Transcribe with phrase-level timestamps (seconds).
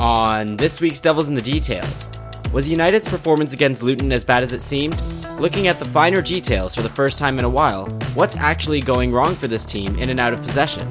[0.00, 2.06] On this week's Devils in the Details,
[2.52, 4.96] was United's performance against Luton as bad as it seemed?
[5.40, 9.10] Looking at the finer details for the first time in a while, what's actually going
[9.10, 10.86] wrong for this team in and out of possession?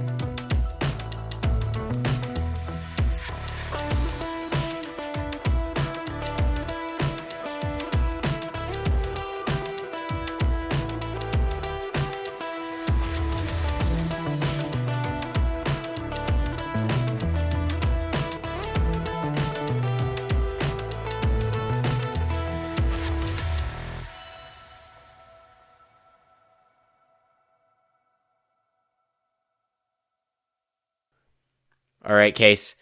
[32.27, 32.76] Right, Kees.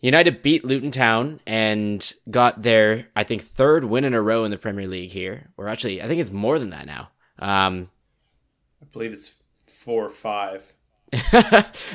[0.00, 4.50] United beat Luton Town and got their, I think, third win in a row in
[4.50, 5.50] the Premier League here.
[5.58, 7.10] Or actually, I think it's more than that now.
[7.38, 7.90] Um,
[8.80, 9.36] I believe it's
[9.66, 10.72] four or five.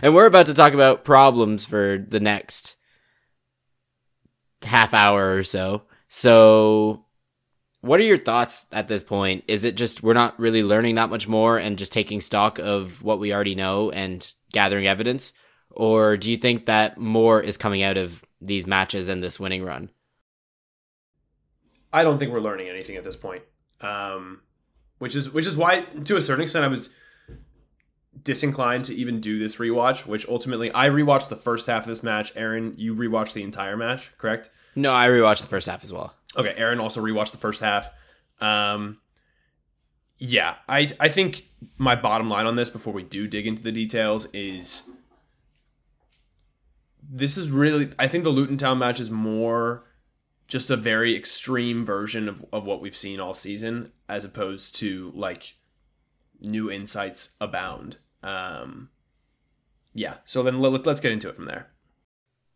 [0.04, 2.76] and we're about to talk about problems for the next
[4.62, 5.82] half hour or so.
[6.10, 7.06] So,
[7.80, 9.46] what are your thoughts at this point?
[9.48, 13.02] Is it just we're not really learning that much more and just taking stock of
[13.02, 15.34] what we already know and gathering evidence?
[15.72, 19.64] Or do you think that more is coming out of these matches and this winning
[19.64, 19.90] run?
[21.94, 23.44] I don't think we're learning anything at this point.
[23.82, 24.42] Um,
[25.00, 26.94] which is which is why, to a certain extent, I was
[28.22, 30.06] disinclined to even do this rewatch.
[30.06, 32.32] Which ultimately, I rewatched the first half of this match.
[32.36, 34.52] Aaron, you rewatched the entire match, correct?
[34.76, 36.14] No, I rewatched the first half as well.
[36.36, 37.90] Okay, Aaron also rewatched the first half.
[38.40, 39.00] Um,
[40.18, 41.46] yeah, I I think
[41.78, 44.84] my bottom line on this before we do dig into the details is
[47.12, 49.84] this is really I think the Luton Town match is more
[50.48, 55.12] just a very extreme version of, of what we've seen all season as opposed to
[55.14, 55.56] like
[56.40, 57.98] new insights abound.
[58.24, 58.90] Um
[59.94, 61.68] yeah, so then let's let's get into it from there.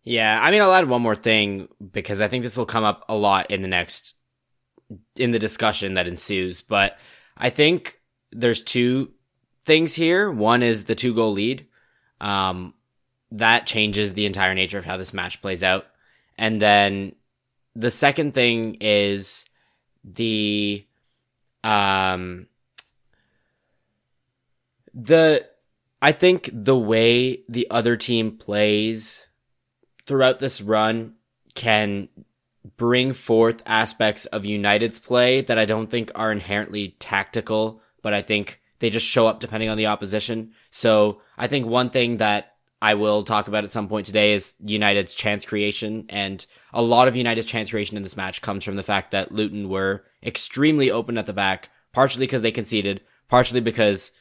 [0.04, 3.04] Yeah, I mean I'll add one more thing because I think this will come up
[3.10, 4.16] a lot in the next
[5.18, 6.98] in the discussion that ensues, but
[7.36, 8.00] I think
[8.32, 9.12] there's two
[9.66, 10.32] things here.
[10.32, 11.68] One is the two goal lead.
[12.22, 12.74] Um,
[13.32, 15.88] that changes the entire nature of how this match plays out.
[16.38, 17.16] And then
[17.76, 19.46] the second thing is
[20.04, 20.86] the
[21.64, 22.48] um
[24.94, 25.46] the
[26.02, 29.26] I think the way the other team plays
[30.06, 31.16] throughout this run
[31.56, 32.10] can
[32.78, 38.22] bring forth aspects of United's play that I don't think are inherently tactical, but I
[38.22, 40.52] think they just show up depending on the opposition.
[40.70, 44.56] So I think one thing that I will talk about at some point today is
[44.60, 46.06] United's chance creation.
[46.10, 49.32] And a lot of United's chance creation in this match comes from the fact that
[49.32, 54.12] Luton were extremely open at the back, partially because they conceded, partially because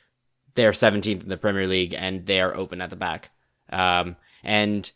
[0.55, 3.31] they're 17th in the Premier League and they are open at the back.
[3.71, 4.91] Um, and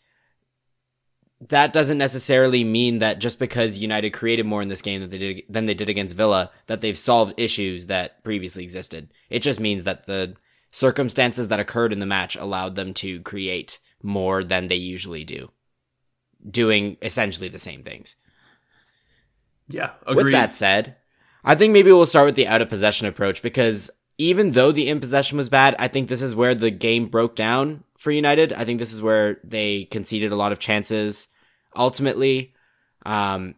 [1.41, 5.19] that doesn't necessarily mean that just because United created more in this game than they
[5.19, 9.13] did than they did against Villa that they've solved issues that previously existed.
[9.31, 10.35] It just means that the
[10.71, 15.51] circumstances that occurred in the match allowed them to create more than they usually do,
[16.49, 18.17] doing essentially the same things.
[19.69, 20.25] Yeah, agreed.
[20.25, 20.97] With that said,
[21.45, 24.89] I think maybe we'll start with the out of possession approach because even though the
[24.89, 28.53] in possession was bad, I think this is where the game broke down for United.
[28.53, 31.29] I think this is where they conceded a lot of chances.
[31.77, 32.55] Ultimately,
[33.07, 33.55] um,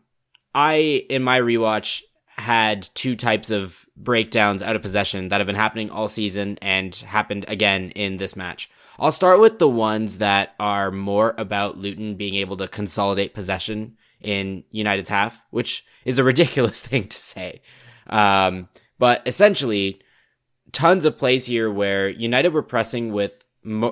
[0.54, 2.03] I in my rewatch
[2.40, 6.94] had two types of breakdowns out of possession that have been happening all season and
[6.96, 8.70] happened again in this match.
[8.98, 13.96] I'll start with the ones that are more about Luton being able to consolidate possession
[14.20, 17.62] in United's half, which is a ridiculous thing to say.
[18.08, 18.68] Um,
[18.98, 20.00] but essentially,
[20.72, 23.46] tons of plays here where United were pressing with,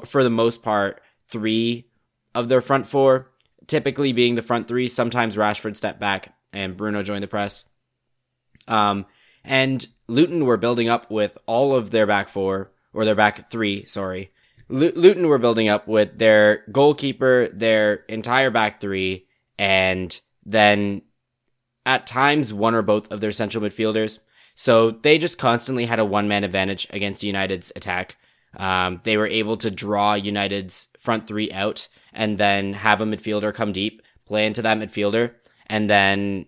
[0.05, 1.89] for the most part, three
[2.35, 3.31] of their front four,
[3.67, 4.89] typically being the front three.
[4.89, 7.65] Sometimes Rashford stepped back and Bruno joined the press.
[8.69, 9.07] Um,
[9.45, 13.85] and Luton were building up with all of their back four, or their back three,
[13.87, 14.31] sorry.
[14.71, 19.27] L- Luton were building up with their goalkeeper, their entire back three,
[19.59, 21.03] and then
[21.85, 24.21] at times one or both of their central midfielders.
[24.55, 28.17] So they just constantly had a one man advantage against United's attack.
[28.57, 33.55] Um, they were able to draw United's front three out and then have a midfielder
[33.55, 35.35] come deep, play into that midfielder,
[35.67, 36.47] and then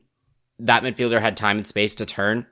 [0.61, 2.47] that midfielder had time and space to turn,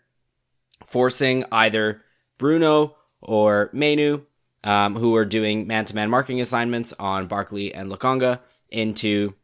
[0.85, 2.03] forcing either
[2.39, 4.23] Bruno or Mainoo,
[4.65, 8.41] um, who were doing man to man marking assignments on Barkley and Lokonga,
[8.71, 9.35] into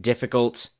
[0.00, 0.70] difficult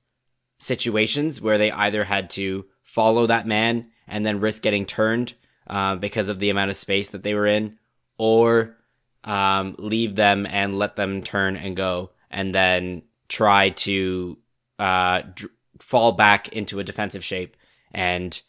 [0.58, 5.34] situations where they either had to follow that man and then risk getting turned
[5.66, 7.78] uh, because of the amount of space that they were in,
[8.18, 8.76] or
[9.24, 14.38] um, leave them and let them turn and go, and then try to
[14.78, 17.56] uh, dr- fall back into a defensive shape.
[17.92, 18.40] And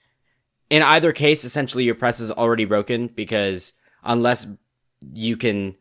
[0.70, 3.74] in either case, essentially your press is already broken because
[4.04, 4.48] unless
[5.14, 5.76] you can,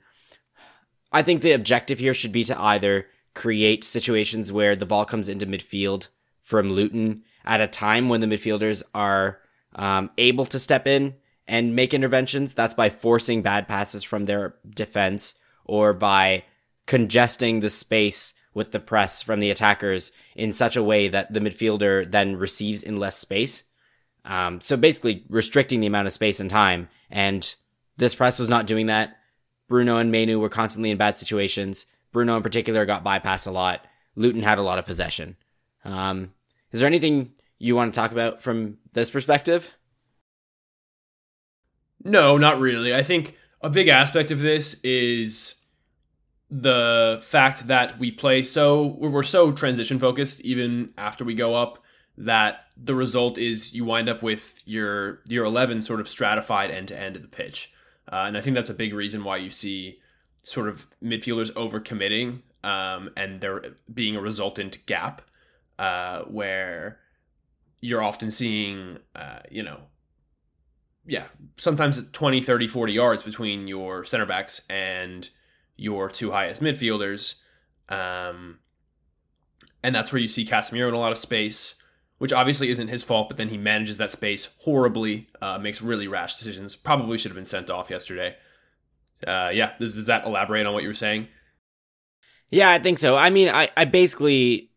[1.12, 5.29] I think the objective here should be to either create situations where the ball comes
[5.29, 6.08] into midfield
[6.41, 9.41] from Luton at a time when the midfielders are
[9.75, 11.14] um, able to step in
[11.46, 12.55] and make interventions.
[12.55, 16.44] That's by forcing bad passes from their defense or by
[16.87, 21.40] congesting the space with the press from the attackers in such a way that the
[21.40, 23.64] midfielder then receives in less space.
[24.24, 26.88] Um, so basically restricting the amount of space and time.
[27.10, 27.54] And
[27.96, 29.16] this press was not doing that.
[29.68, 31.86] Bruno and Mainoo were constantly in bad situations.
[32.12, 33.84] Bruno in particular got bypassed a lot.
[34.16, 35.36] Luton had a lot of possession.
[35.84, 36.32] Um,
[36.70, 39.70] is there anything you want to talk about from this perspective?
[42.02, 42.94] No, not really.
[42.94, 45.54] I think a big aspect of this is
[46.50, 51.82] the fact that we play so we're so transition focused even after we go up
[52.17, 56.88] that the result is you wind up with your your 11 sort of stratified end
[56.88, 57.73] to end of the pitch.
[58.12, 59.99] Uh, and i think that's a big reason why you see
[60.43, 63.62] sort of midfielders overcommitting um, and there
[63.93, 65.23] being a resultant gap
[65.79, 67.00] uh, where
[67.81, 69.81] you're often seeing uh, you know
[71.06, 71.25] yeah
[71.56, 75.31] sometimes 20 30 40 yards between your center backs and
[75.76, 77.36] your two highest midfielders.
[77.88, 78.58] Um,
[79.82, 81.74] and that's where you see Casemiro in a lot of space,
[82.18, 86.08] which obviously isn't his fault, but then he manages that space horribly, uh, makes really
[86.08, 86.76] rash decisions.
[86.76, 88.36] Probably should have been sent off yesterday.
[89.26, 91.28] Uh, yeah, does, does that elaborate on what you were saying?
[92.50, 93.16] Yeah, I think so.
[93.16, 94.70] I mean, I, I basically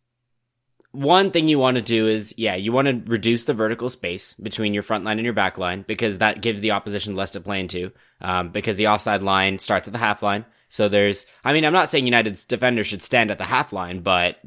[0.92, 4.34] one thing you want to do is, yeah, you want to reduce the vertical space
[4.34, 7.40] between your front line and your back line because that gives the opposition less to
[7.40, 7.92] play into.
[8.20, 10.46] Um, because the offside line starts at the half line.
[10.70, 14.02] So there's, I mean, I'm not saying United's defenders should stand at the half line,
[14.02, 14.40] but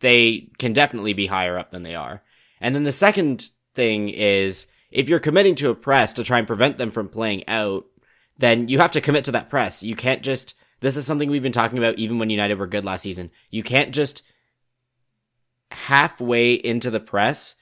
[0.00, 2.22] they can definitely be higher up than they are.
[2.60, 6.46] And then the second thing is, if you're committing to a press to try and
[6.46, 7.86] prevent them from playing out,
[8.38, 9.82] then you have to commit to that press.
[9.82, 12.84] You can't just, this is something we've been talking about even when United were good
[12.84, 13.30] last season.
[13.50, 14.22] You can't just
[15.70, 17.54] halfway into the press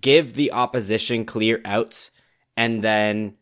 [0.00, 2.10] give the opposition clear outs
[2.56, 3.36] and then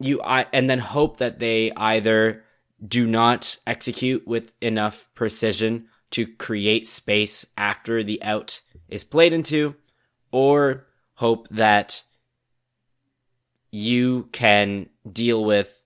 [0.00, 2.42] you and then hope that they either
[2.86, 9.74] do not execute with enough precision to create space after the out is played into,
[10.30, 12.04] or hope that
[13.70, 15.82] you can deal with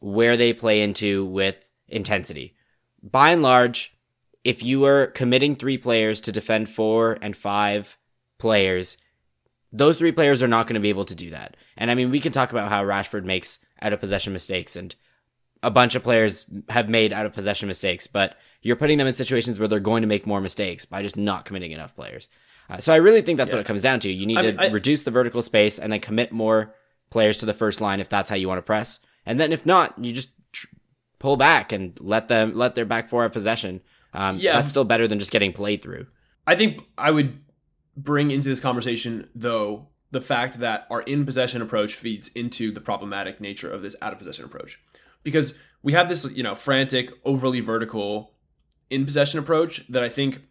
[0.00, 1.56] where they play into with
[1.88, 2.56] intensity.
[3.02, 3.96] By and large,
[4.44, 7.96] if you are committing three players to defend four and five
[8.38, 8.96] players,
[9.72, 11.56] those three players are not going to be able to do that.
[11.76, 14.94] And I mean, we can talk about how Rashford makes out of possession mistakes and
[15.62, 19.14] a bunch of players have made out of possession mistakes, but you're putting them in
[19.14, 22.28] situations where they're going to make more mistakes by just not committing enough players.
[22.68, 23.56] Uh, so I really think that's yeah.
[23.56, 24.12] what it comes down to.
[24.12, 26.74] You need I mean, to I, reduce the vertical space and then commit more
[27.10, 29.00] players to the first line if that's how you want to press.
[29.26, 30.68] And then if not, you just tr-
[31.18, 33.80] pull back and let them let their back four have possession.
[34.14, 36.06] Um, yeah, that's still better than just getting played through.
[36.46, 37.38] I think I would
[37.96, 42.80] bring into this conversation though the fact that our in possession approach feeds into the
[42.80, 44.80] problematic nature of this out of possession approach
[45.22, 48.34] because we have this, you know, frantic, overly vertical
[48.90, 50.42] in possession approach that I think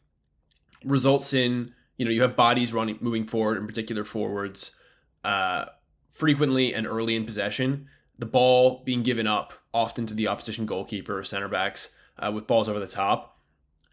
[0.83, 4.75] results in, you know, you have bodies running, moving forward, in particular forwards,
[5.23, 5.65] uh,
[6.09, 7.87] frequently and early in possession.
[8.17, 12.47] The ball being given up often to the opposition goalkeeper or center backs uh, with
[12.47, 13.39] balls over the top,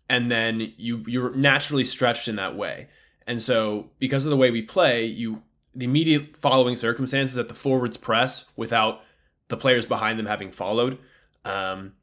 [0.09, 2.89] and then you you're naturally stretched in that way.
[3.27, 5.43] And so, because of the way we play, you
[5.75, 9.03] the immediate following circumstances that the forwards press without
[9.49, 10.99] the players behind them having followed.
[11.45, 11.95] Um,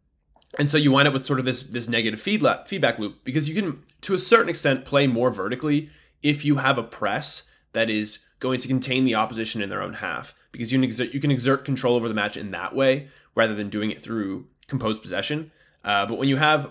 [0.58, 3.50] and so you wind up with sort of this this negative feedback feedback loop because
[3.50, 5.90] you can to a certain extent play more vertically
[6.22, 9.94] if you have a press that is going to contain the opposition in their own
[9.94, 13.08] half because you can exert, you can exert control over the match in that way
[13.36, 15.52] rather than doing it through composed possession.
[15.84, 16.70] Uh, but when you have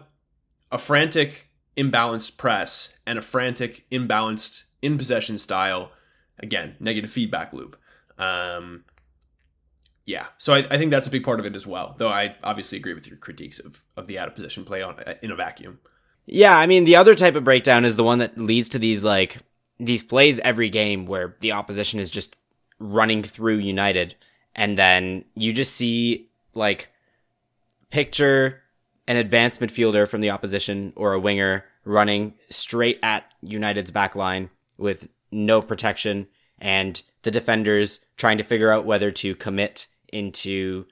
[0.71, 5.93] a frantic imbalanced press and a frantic imbalanced in possession style,
[6.38, 7.76] again negative feedback loop.
[8.19, 8.85] Um,
[10.05, 11.95] yeah, so I, I, think that's a big part of it as well.
[11.97, 14.99] Though I obviously agree with your critiques of of the out of position play on
[14.99, 15.79] uh, in a vacuum.
[16.27, 19.05] Yeah, I mean the other type of breakdown is the one that leads to these
[19.05, 19.39] like
[19.79, 22.37] these plays every game where the opposition is just
[22.79, 24.17] running through United,
[24.57, 26.91] and then you just see like
[27.91, 28.63] picture
[29.07, 34.51] an advanced midfielder from the opposition or a winger running straight at United's back line
[34.79, 36.29] with no protection
[36.59, 40.87] and the defenders trying to figure out whether to commit into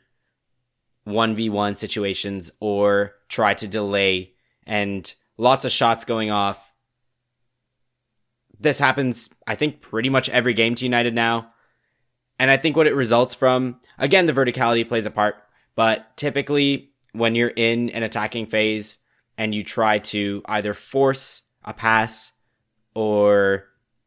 [1.07, 4.33] 1v1 situations or try to delay
[4.67, 6.71] and lots of shots going off
[8.61, 11.53] this happens, I think, pretty much every game to United now.
[12.39, 15.37] And I think what it results from, again, the verticality plays a part,
[15.75, 18.99] but typically when you're in an attacking phase
[19.37, 22.33] and you try to either force a pass
[22.95, 23.65] or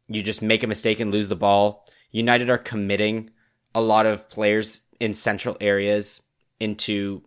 [0.08, 3.30] you just make a mistake and lose the ball, United are committing
[3.74, 6.22] a lot of players in central areas
[6.60, 7.22] into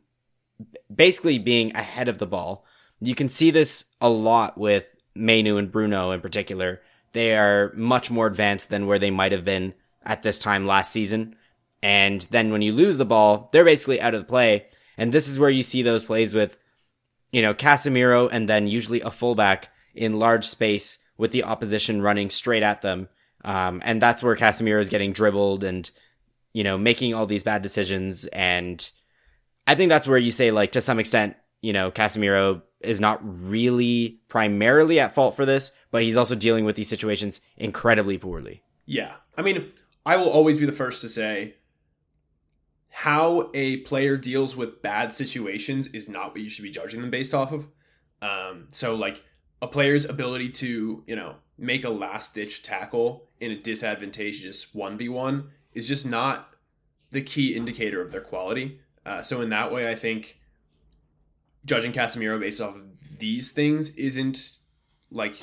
[0.93, 2.65] basically being ahead of the ball.
[2.99, 6.81] You can see this a lot with Mainoo and Bruno in particular.
[7.13, 10.91] They are much more advanced than where they might have been at this time last
[10.91, 11.35] season.
[11.83, 14.65] And then when you lose the ball, they're basically out of the play.
[14.97, 16.57] And this is where you see those plays with,
[17.31, 22.29] you know, Casemiro and then usually a fullback in large space with the opposition running
[22.29, 23.09] straight at them.
[23.45, 25.89] Um, and that's where Casemiro is getting dribbled and,
[26.57, 28.25] you know, making all these bad decisions.
[28.33, 28.89] And
[29.67, 33.19] I think that's where you say, like, to some extent, you know, Casemiro is not
[33.21, 38.63] really primarily at fault for this, but he's also dealing with these situations incredibly poorly.
[38.87, 39.13] Yeah.
[39.37, 39.71] I mean,
[40.03, 41.57] I will always be the first to say
[42.89, 47.11] how a player deals with bad situations is not what you should be judging them
[47.11, 47.67] based off of.
[48.23, 49.21] Um, so, like,
[49.61, 55.49] a player's ability to, you know, make a last ditch tackle in a disadvantageous 1v1
[55.77, 56.55] is just not
[57.11, 58.79] the key indicator of their quality.
[59.05, 60.39] Uh, so, in that way, I think
[61.65, 62.83] judging Casemiro based off of
[63.19, 64.57] these things isn't
[65.11, 65.35] like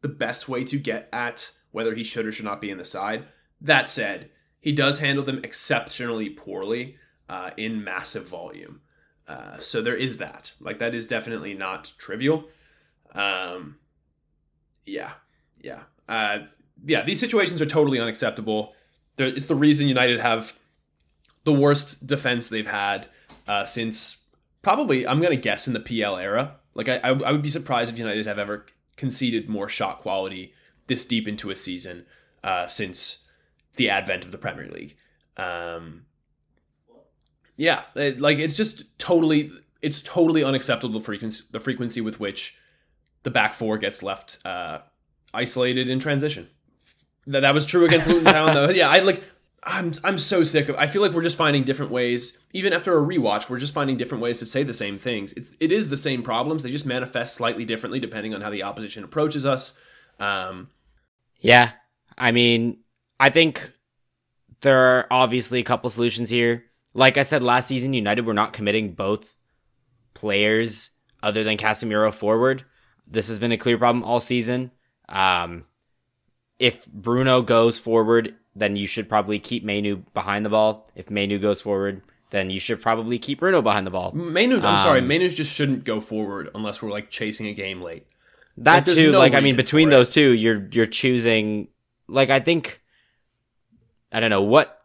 [0.00, 2.84] the best way to get at whether he should or should not be in the
[2.84, 3.26] side.
[3.60, 4.30] That said,
[4.60, 6.96] he does handle them exceptionally poorly
[7.28, 8.80] uh, in massive volume.
[9.26, 10.52] Uh, so there is that.
[10.60, 12.44] Like that is definitely not trivial.
[13.14, 13.76] Um,
[14.84, 15.12] yeah,
[15.60, 16.40] yeah, uh,
[16.84, 17.02] yeah.
[17.02, 18.74] These situations are totally unacceptable.
[19.18, 20.54] It's the reason United have
[21.44, 23.08] the worst defense they've had
[23.46, 24.22] uh, since
[24.62, 26.56] probably I'm gonna guess in the PL era.
[26.74, 28.66] Like I, I would be surprised if United have ever
[28.96, 30.54] conceded more shot quality
[30.86, 32.06] this deep into a season
[32.42, 33.24] uh, since
[33.76, 34.96] the advent of the Premier League.
[35.36, 36.06] Um,
[37.56, 39.50] yeah, it, like it's just totally
[39.80, 42.56] it's totally unacceptable frequency the frequency with which
[43.22, 44.80] the back four gets left uh,
[45.34, 46.48] isolated in transition.
[47.26, 48.68] That that was true against Luton Town though.
[48.70, 49.22] Yeah, I like
[49.62, 50.76] I'm I'm so sick of.
[50.76, 52.38] I feel like we're just finding different ways.
[52.52, 55.32] Even after a rewatch, we're just finding different ways to say the same things.
[55.34, 56.62] It's, it is the same problems.
[56.62, 59.74] They just manifest slightly differently depending on how the opposition approaches us.
[60.18, 60.70] Um,
[61.38, 61.72] yeah,
[62.18, 62.78] I mean,
[63.20, 63.72] I think
[64.62, 66.64] there are obviously a couple solutions here.
[66.94, 69.36] Like I said last season, United were not committing both
[70.14, 70.90] players
[71.22, 72.64] other than Casemiro forward.
[73.06, 74.72] This has been a clear problem all season.
[75.08, 75.64] Um,
[76.58, 80.88] if Bruno goes forward then you should probably keep Mainoo behind the ball.
[80.94, 84.12] If Mainoo goes forward, then you should probably keep Bruno behind the ball.
[84.12, 87.80] Mainoo, I'm um, sorry, Mainoo just shouldn't go forward unless we're like chasing a game
[87.80, 88.06] late.
[88.58, 91.68] That like, too, no like I mean, between those two, you're you're choosing.
[92.08, 92.82] Like I think,
[94.12, 94.78] I don't know what.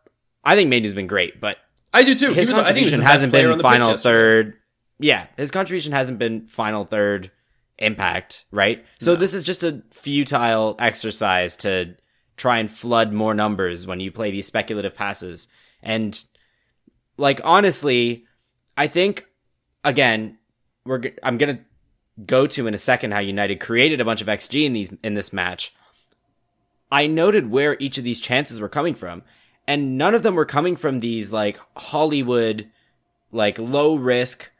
[0.43, 1.57] I think Mainoo's been great, but
[1.93, 2.31] I do too.
[2.31, 4.55] His was, contribution hasn't been final third.
[4.99, 7.31] Yeah, his contribution hasn't been final third
[7.79, 8.85] impact, right?
[8.99, 9.19] So no.
[9.19, 11.95] this is just a futile exercise to
[12.35, 15.47] try and flood more numbers when you play these speculative passes.
[15.81, 16.23] And
[17.17, 18.25] like honestly,
[18.75, 19.27] I think
[19.83, 20.37] again,
[20.85, 21.63] we're I'm going to
[22.25, 25.13] go to in a second how United created a bunch of XG in these in
[25.13, 25.73] this match.
[26.91, 29.23] I noted where each of these chances were coming from,
[29.67, 32.69] and none of them were coming from these like Hollywood
[33.31, 34.51] like low risk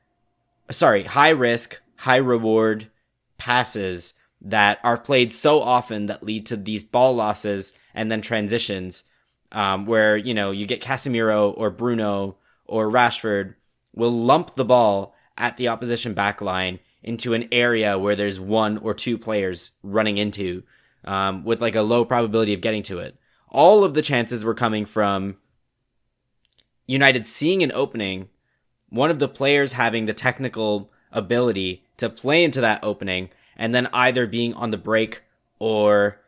[0.72, 2.90] sorry, high risk, high reward
[3.38, 9.04] passes that are played so often that lead to these ball losses and then transitions,
[9.52, 13.56] um, where you know you get Casemiro or Bruno or Rashford
[13.94, 18.78] will lump the ball at the opposition back line into an area where there's one
[18.80, 20.64] or two players running into,
[21.06, 23.18] um, with like a low probability of getting to it.
[23.50, 25.38] All of the chances were coming from
[26.86, 28.30] United seeing an opening,
[28.90, 33.88] one of the players having the technical ability to play into that opening and then
[33.94, 35.24] either being on the break
[35.60, 36.20] or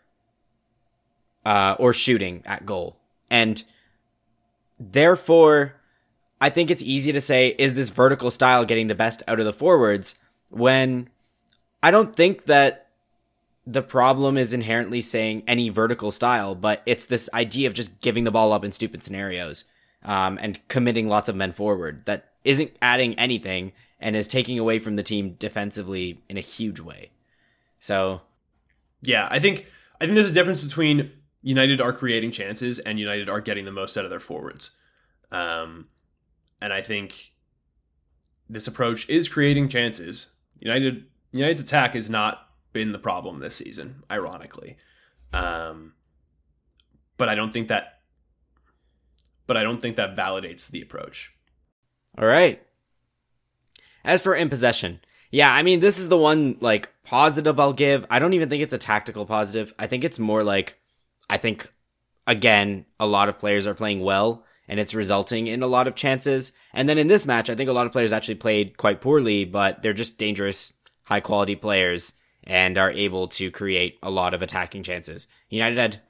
[1.46, 2.98] uh, or shooting at goal.
[3.30, 3.64] And
[4.80, 5.76] therefore,
[6.42, 9.46] I think it's easy to say, is this vertical style getting the best out of
[9.46, 10.16] the forwards?
[10.50, 11.10] When
[11.84, 12.88] I don't think that
[13.66, 18.24] the problem is inherently saying any vertical style, but it's this idea of just giving
[18.24, 19.66] the ball up in stupid scenarios
[20.04, 24.80] um, and committing lots of men forward that isn't adding anything and is taking away
[24.80, 27.12] from the team defensively in a huge way.
[27.80, 28.22] So,
[29.02, 29.66] yeah, I think
[30.00, 33.72] I think there's a difference between United are creating chances and United are getting the
[33.72, 34.72] most out of their forwards.
[35.32, 35.88] Um,
[36.62, 37.34] and I think
[38.50, 40.28] this approach is creating chances.
[40.60, 44.78] United United's attack has not been the problem this season, ironically.
[45.34, 45.94] Um,
[47.18, 47.99] but I don't think that.
[49.50, 51.34] But I don't think that validates the approach.
[52.20, 52.62] All right.
[54.06, 55.00] As for in possession,
[55.32, 58.06] yeah, I mean, this is the one like positive I'll give.
[58.12, 59.74] I don't even think it's a tactical positive.
[59.80, 60.78] I think it's more like,
[61.32, 61.68] I think,
[62.28, 65.96] again, a lot of players are playing well and it's resulting in a lot of
[65.96, 66.52] chances.
[66.72, 69.46] And then in this match, I think a lot of players actually played quite poorly,
[69.46, 70.74] but they're just dangerous,
[71.06, 72.14] high quality players
[72.44, 75.28] and are able to create a lot of attacking chances.
[75.50, 76.02] United had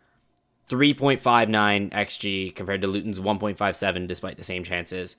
[0.69, 5.17] 3.59 XG compared to Luton's 1.57 despite the same chances.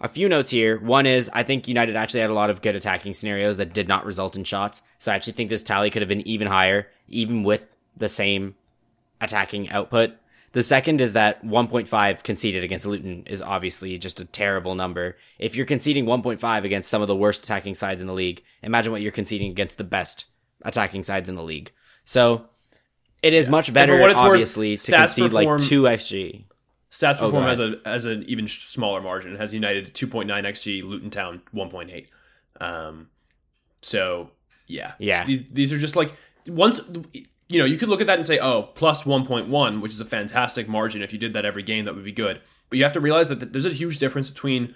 [0.00, 0.78] A few notes here.
[0.78, 3.88] One is I think United actually had a lot of good attacking scenarios that did
[3.88, 4.82] not result in shots.
[4.98, 7.66] So I actually think this tally could have been even higher, even with
[7.96, 8.54] the same
[9.20, 10.12] attacking output.
[10.52, 15.16] The second is that 1.5 conceded against Luton is obviously just a terrible number.
[15.38, 18.90] If you're conceding 1.5 against some of the worst attacking sides in the league, imagine
[18.90, 20.26] what you're conceding against the best
[20.62, 21.70] attacking sides in the league.
[22.04, 22.48] So
[23.22, 23.50] it is yeah.
[23.50, 26.44] much better, what it's obviously, worth, to concede perform, like 2 XG.
[26.90, 29.34] Stats oh, perform as a as an even smaller margin.
[29.34, 32.06] It has United 2.9 XG, Luton Town 1.8.
[32.60, 33.08] Um,
[33.80, 34.30] so
[34.66, 35.24] yeah, yeah.
[35.24, 36.12] These, these are just like
[36.46, 36.80] once
[37.50, 40.04] you know, you could look at that and say, oh, plus 1.1, which is a
[40.04, 41.02] fantastic margin.
[41.02, 42.40] If you did that every game, that would be good.
[42.68, 44.74] But you have to realize that there's a huge difference between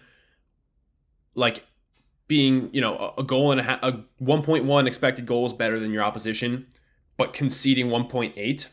[1.36, 1.64] like
[2.26, 6.02] being, you know, a goal and a, ha- a 1.1 expected goals better than your
[6.02, 6.66] opposition,
[7.16, 8.68] but conceding 1.8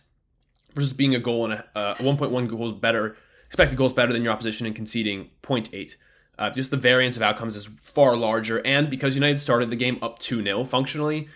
[0.74, 4.34] versus being a goal and a uh, 1.1 goals better, expected goals better than your
[4.34, 5.96] opposition and conceding 0.8.
[6.40, 8.66] Uh, just the variance of outcomes is far larger.
[8.66, 11.28] And because United started the game up 2 0 functionally,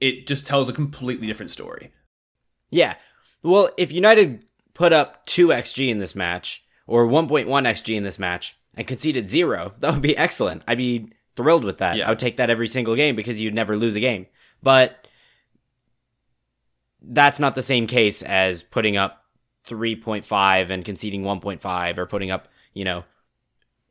[0.00, 1.92] it just tells a completely different story.
[2.70, 2.96] Yeah.
[3.44, 4.44] Well, if United
[4.74, 9.28] put up 2 XG in this match, or 1.1 XG in this match, and conceded
[9.28, 10.62] zero, that would be excellent.
[10.66, 11.96] I'd be thrilled with that.
[11.96, 12.06] Yeah.
[12.06, 14.26] I would take that every single game because you'd never lose a game.
[14.62, 15.01] But
[17.04, 19.24] that's not the same case as putting up
[19.66, 23.04] 3.5 and conceding 1.5 or putting up, you know,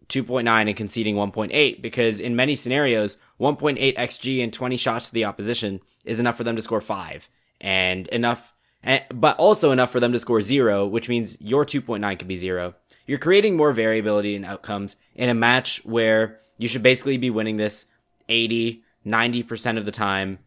[0.09, 5.25] 2.9 and conceding 1.8 because in many scenarios, 1.8 xG and 20 shots to the
[5.25, 7.29] opposition is enough for them to score 5
[7.61, 12.19] and enough eh, but also enough for them to score 0, which means your 2.9
[12.19, 12.75] could be 0.
[13.07, 17.55] You're creating more variability in outcomes in a match where you should basically be winning
[17.55, 17.85] this
[18.27, 20.39] 80, 90% of the time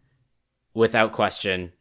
[0.74, 1.72] without question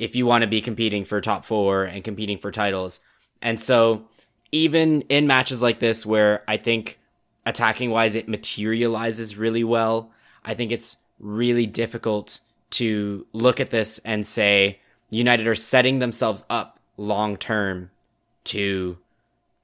[0.00, 3.00] if you want to be competing for top 4 and competing for titles.
[3.42, 4.06] And so
[4.50, 6.98] even in matches like this where I think
[7.44, 10.10] attacking wise, it materializes really well.
[10.42, 16.44] I think it's really difficult to look at this and say United are setting themselves
[16.48, 17.90] up long term
[18.44, 18.96] to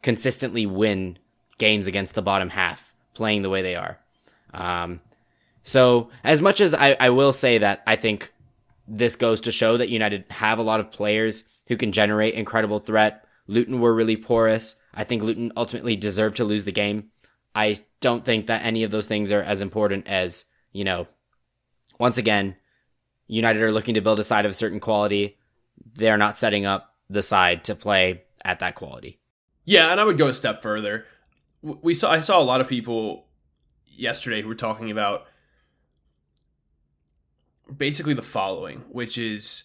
[0.02, 1.16] consistently win
[1.56, 3.98] games against the bottom half, playing the way they are.
[4.52, 5.00] Um,
[5.62, 8.32] so, as much as I, I will say that I think
[8.86, 12.78] this goes to show that United have a lot of players who can generate incredible
[12.78, 13.24] threat.
[13.46, 14.76] Luton were really porous.
[14.94, 17.10] I think Luton ultimately deserved to lose the game.
[17.54, 21.06] I don't think that any of those things are as important as, you know,
[21.98, 22.56] once again,
[23.26, 25.38] United are looking to build a side of a certain quality.
[25.94, 29.20] They're not setting up the side to play at that quality.
[29.64, 31.06] Yeah, and I would go a step further.
[31.62, 33.26] We saw I saw a lot of people
[33.86, 35.26] yesterday who were talking about
[37.74, 39.64] basically the following, which is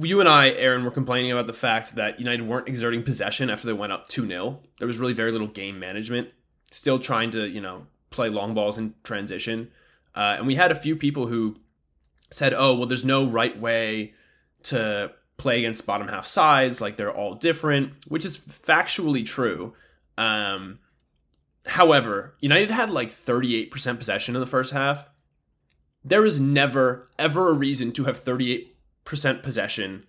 [0.00, 3.66] you and I, Aaron, were complaining about the fact that United weren't exerting possession after
[3.66, 4.60] they went up 2 0.
[4.78, 6.28] There was really very little game management.
[6.70, 9.70] Still trying to, you know, play long balls in transition.
[10.14, 11.56] Uh, and we had a few people who
[12.30, 14.14] said, oh, well, there's no right way
[14.64, 16.80] to play against bottom half sides.
[16.80, 19.74] Like they're all different, which is factually true.
[20.16, 20.78] Um,
[21.66, 25.08] however, United had like 38% possession in the first half.
[26.04, 30.06] There is never, ever a reason to have 38 percent possession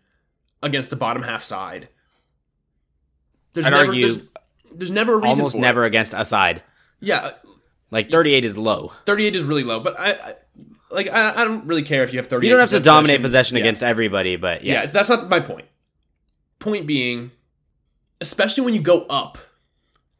[0.61, 1.89] against a bottom half side.
[3.53, 4.27] There's I'd never, argue there's,
[4.73, 5.87] there's, never a reason almost never it.
[5.87, 6.63] against a side.
[6.99, 7.31] Yeah, uh,
[7.91, 8.93] like 38 is low.
[9.05, 10.35] 38 is really low, but I, I
[10.89, 12.47] like I, I, don't really care if you have 30.
[12.47, 13.63] You don't have to dominate possession, possession yeah.
[13.63, 14.73] against everybody, but yeah.
[14.81, 15.67] yeah, that's not my point.
[16.59, 17.31] Point being,
[18.21, 19.37] especially when you go up,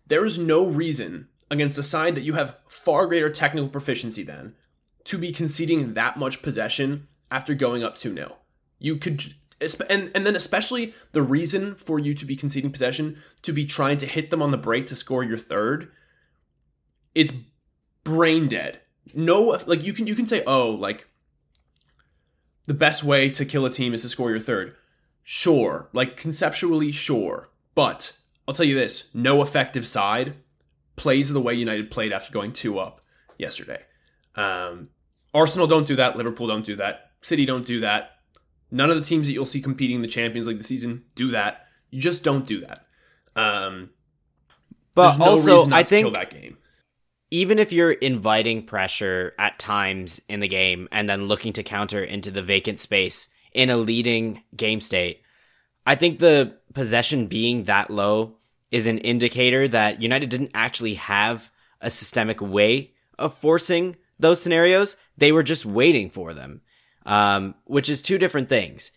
[0.07, 4.55] there is no reason against a side that you have far greater technical proficiency than
[5.05, 8.37] to be conceding that much possession after going up 2 0.
[8.79, 9.35] You could
[9.89, 13.97] and and then especially the reason for you to be conceding possession to be trying
[13.97, 15.91] to hit them on the break to score your third
[17.15, 17.31] it's
[18.03, 18.81] brain dead.
[19.13, 21.07] No like you can you can say oh like
[22.65, 24.75] the best way to kill a team is to score your third.
[25.23, 27.49] Sure like conceptually sure.
[27.75, 30.35] But i'll tell you this no effective side
[30.95, 33.01] plays the way united played after going two up
[33.37, 33.81] yesterday
[34.35, 34.89] um
[35.33, 36.15] Arsenal don't do that.
[36.15, 37.11] Liverpool don't do that.
[37.21, 38.11] City don't do that.
[38.71, 41.31] None of the teams that you'll see competing in the Champions League this season do
[41.31, 41.67] that.
[41.89, 42.85] You just don't do that.
[43.35, 43.91] Um,
[44.95, 46.57] but no also, I think that game.
[47.31, 52.03] Even if you're inviting pressure at times in the game and then looking to counter
[52.03, 55.21] into the vacant space in a leading game state,
[55.85, 58.37] I think the possession being that low
[58.71, 64.95] is an indicator that United didn't actually have a systemic way of forcing those scenarios.
[65.17, 66.62] They were just waiting for them,
[67.05, 68.91] um, which is two different things.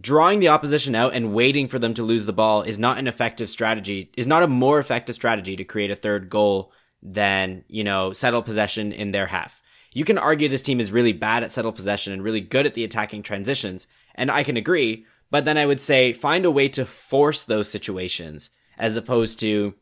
[0.00, 3.06] Drawing the opposition out and waiting for them to lose the ball is not an
[3.06, 7.84] effective strategy, is not a more effective strategy to create a third goal than, you
[7.84, 9.60] know, settle possession in their half.
[9.92, 12.74] You can argue this team is really bad at settle possession and really good at
[12.74, 16.68] the attacking transitions, and I can agree, but then I would say find a way
[16.70, 19.74] to force those situations as opposed to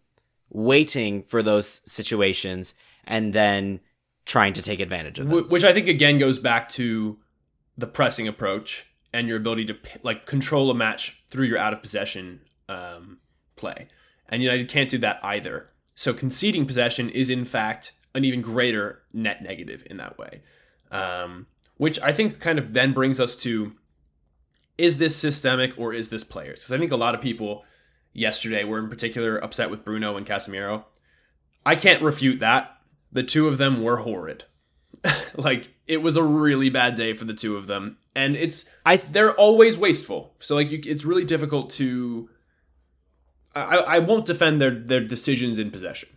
[0.50, 3.80] waiting for those situations and then
[4.28, 5.48] trying to take advantage of them.
[5.48, 7.18] Which I think again goes back to
[7.78, 11.80] the pressing approach and your ability to like control a match through your out of
[11.80, 13.18] possession um,
[13.56, 13.88] play.
[14.28, 15.70] And United can't do that either.
[15.94, 20.42] So conceding possession is in fact an even greater net negative in that way.
[20.90, 21.46] Um,
[21.78, 23.72] which I think kind of then brings us to
[24.76, 26.58] is this systemic or is this players?
[26.58, 27.64] Because I think a lot of people
[28.12, 30.84] yesterday were in particular upset with Bruno and Casemiro.
[31.64, 32.77] I can't refute that
[33.12, 34.44] the two of them were horrid.
[35.36, 38.96] like it was a really bad day for the two of them, and it's I
[38.96, 40.34] they're always wasteful.
[40.40, 42.30] So like you, it's really difficult to.
[43.54, 46.08] I, I won't defend their their decisions in possession.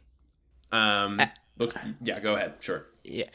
[0.71, 1.27] Um, uh,
[1.57, 2.85] look, yeah, go ahead, sure.
[3.03, 3.29] Yeah,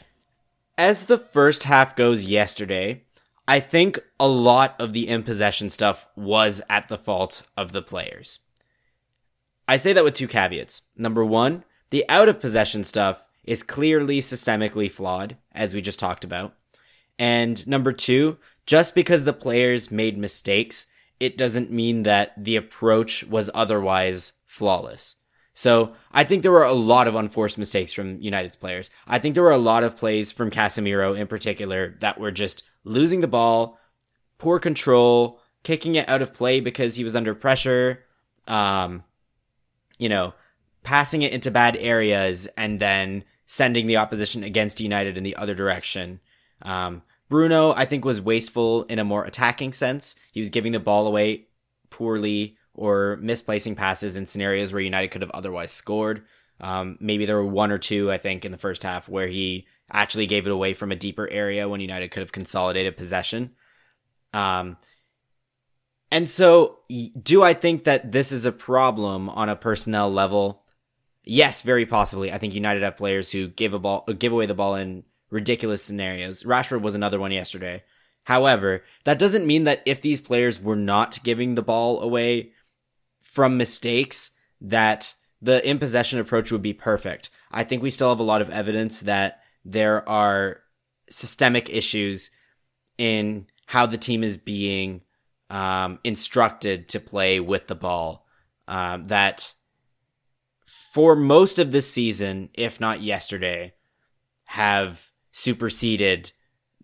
[0.77, 3.03] as the first half goes yesterday,
[3.47, 7.81] I think a lot of the in possession stuff was at the fault of the
[7.81, 8.39] players.
[9.67, 10.83] I say that with two caveats.
[10.95, 16.23] Number one, the out of possession stuff is clearly systemically flawed, as we just talked
[16.23, 16.53] about.
[17.17, 20.85] And number two, just because the players made mistakes,
[21.19, 25.15] it doesn't mean that the approach was otherwise flawless.
[25.53, 28.91] So I think there were a lot of unforced mistakes from United's players.
[29.07, 32.61] I think there were a lot of plays from Casemiro in particular that were just
[32.83, 33.79] losing the ball,
[34.37, 38.03] poor control, kicking it out of play because he was under pressure,
[38.47, 39.03] um,
[39.97, 40.33] you know,
[40.83, 45.55] passing it into bad areas and then sending the opposition against United in the other
[45.55, 46.19] direction.
[46.61, 50.15] Um, Bruno, I think, was wasteful in a more attacking sense.
[50.31, 51.47] He was giving the ball away
[51.89, 56.23] poorly or misplacing passes in scenarios where United could have otherwise scored.
[56.59, 59.67] Um, maybe there were one or two, I think, in the first half where he
[59.91, 63.55] actually gave it away from a deeper area when United could have consolidated possession.
[64.33, 64.77] Um,
[66.11, 66.79] and so,
[67.21, 70.63] do I think that this is a problem on a personnel level?
[71.27, 72.31] Yes, very possibly.
[72.31, 75.83] I think United have players who give a ball, give away the ball in ridiculous
[75.83, 76.43] scenarios.
[76.43, 77.83] Rashford was another one yesterday.
[78.23, 82.51] However, that doesn't mean that if these players were not giving the ball away
[83.21, 87.29] from mistakes, that the in possession approach would be perfect.
[87.51, 90.61] I think we still have a lot of evidence that there are
[91.09, 92.31] systemic issues
[92.97, 95.01] in how the team is being
[95.49, 98.25] um, instructed to play with the ball.
[98.69, 99.53] Um, that
[100.97, 103.71] for most of this season, if not yesterday,
[104.45, 106.31] have superseded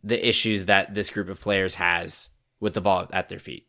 [0.03, 3.65] the issues that this group of players has with the ball at their feet.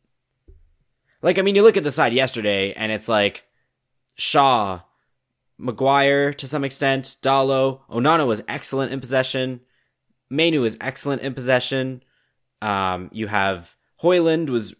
[1.23, 3.47] Like, I mean, you look at the side yesterday, and it's like
[4.17, 4.83] Shaw,
[5.57, 9.63] Maguire to some extent, Dalot, Onana was excellent in possession,
[10.29, 12.03] Mainoo is excellent in possession.
[12.61, 14.75] Um, you have Højlund was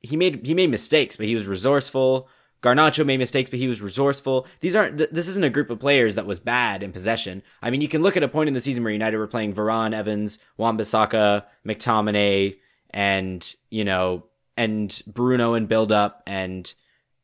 [0.00, 2.26] he made he made mistakes, but he was resourceful.
[2.62, 4.46] Garnacho made mistakes, but he was resourceful.
[4.60, 4.98] These aren't.
[4.98, 7.42] Th- this isn't a group of players that was bad in possession.
[7.62, 9.54] I mean, you can look at a point in the season where United were playing
[9.54, 12.58] Varane, Evans, Wan-Bissaka, McTominay,
[12.90, 16.72] and you know, and Bruno in build up, and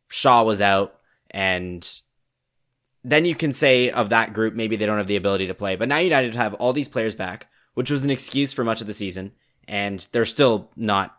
[0.09, 0.99] Shaw was out,
[1.31, 2.01] and
[3.05, 5.77] then you can say of that group maybe they don't have the ability to play.
[5.77, 8.87] But now United have all these players back, which was an excuse for much of
[8.87, 9.33] the season,
[9.69, 11.15] and they're still not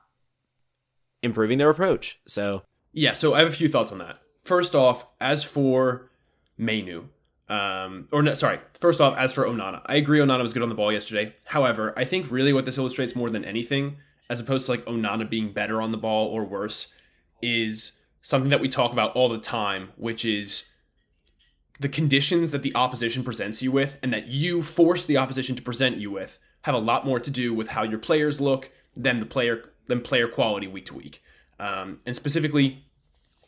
[1.21, 2.19] improving their approach.
[2.27, 2.63] So
[2.97, 4.19] yeah, so I have a few thoughts on that.
[4.43, 6.09] First off, as for
[6.57, 7.05] Mainoo,
[7.47, 10.69] um, or no, sorry, first off, as for Onana, I agree Onana was good on
[10.69, 11.35] the ball yesterday.
[11.45, 13.97] However, I think really what this illustrates more than anything,
[14.29, 16.91] as opposed to like Onana being better on the ball or worse,
[17.41, 20.69] is something that we talk about all the time, which is
[21.79, 25.61] the conditions that the opposition presents you with and that you force the opposition to
[25.61, 29.19] present you with have a lot more to do with how your players look than
[29.19, 31.21] the player than player quality week to week.
[31.59, 32.83] Um, and specifically,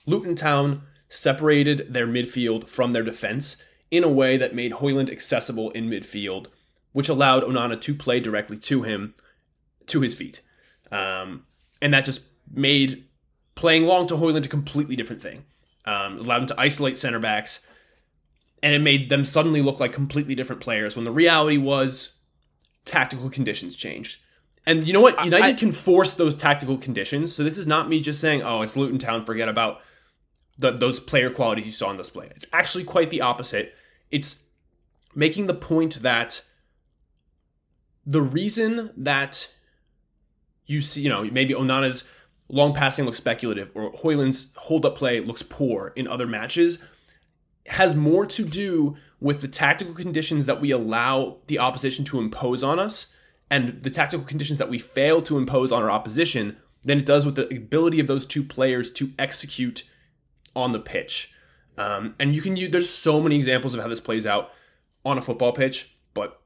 [0.10, 3.58] Luton Town separated their midfield from their defense
[3.91, 6.48] in a way that made Højlund accessible in midfield
[6.93, 9.13] which allowed Onana to play directly to him,
[9.88, 10.41] to his feet.
[10.91, 11.45] Um,
[11.82, 13.06] and that just made
[13.56, 15.45] playing long to Højlund a completely different thing.
[15.86, 17.65] Um, allowed him to isolate center backs,
[18.62, 22.13] and it made them suddenly look like completely different players when the reality was
[22.86, 24.19] tactical conditions changed.
[24.65, 25.24] And you know what?
[25.24, 27.34] United I, can force those tactical conditions.
[27.34, 29.26] So this is not me just saying, "Oh, it's Luton Town.
[29.26, 29.82] Forget about
[30.60, 33.76] the, those player qualities you saw on display." It's actually quite the opposite.
[34.12, 34.43] It's
[35.15, 36.43] making the point that
[38.06, 39.52] the reason that
[40.65, 42.08] you see, you know, maybe Onana's
[42.48, 46.80] long passing looks speculative or Højlund's hold up play looks poor in other matches
[47.67, 52.63] has more to do with the tactical conditions that we allow the opposition to impose
[52.63, 53.08] on us
[53.52, 57.26] and the tactical conditions that we fail to impose on our opposition than it does
[57.26, 59.84] with the ability of those two players to execute
[60.56, 61.34] on the pitch.
[61.78, 64.52] Um, and you can use, there's so many examples of how this plays out
[65.06, 66.42] on a football pitch, but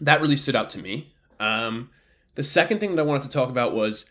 [0.00, 1.12] that really stood out to me.
[1.38, 1.90] Um,
[2.34, 4.06] the second thing that I wanted to talk about was,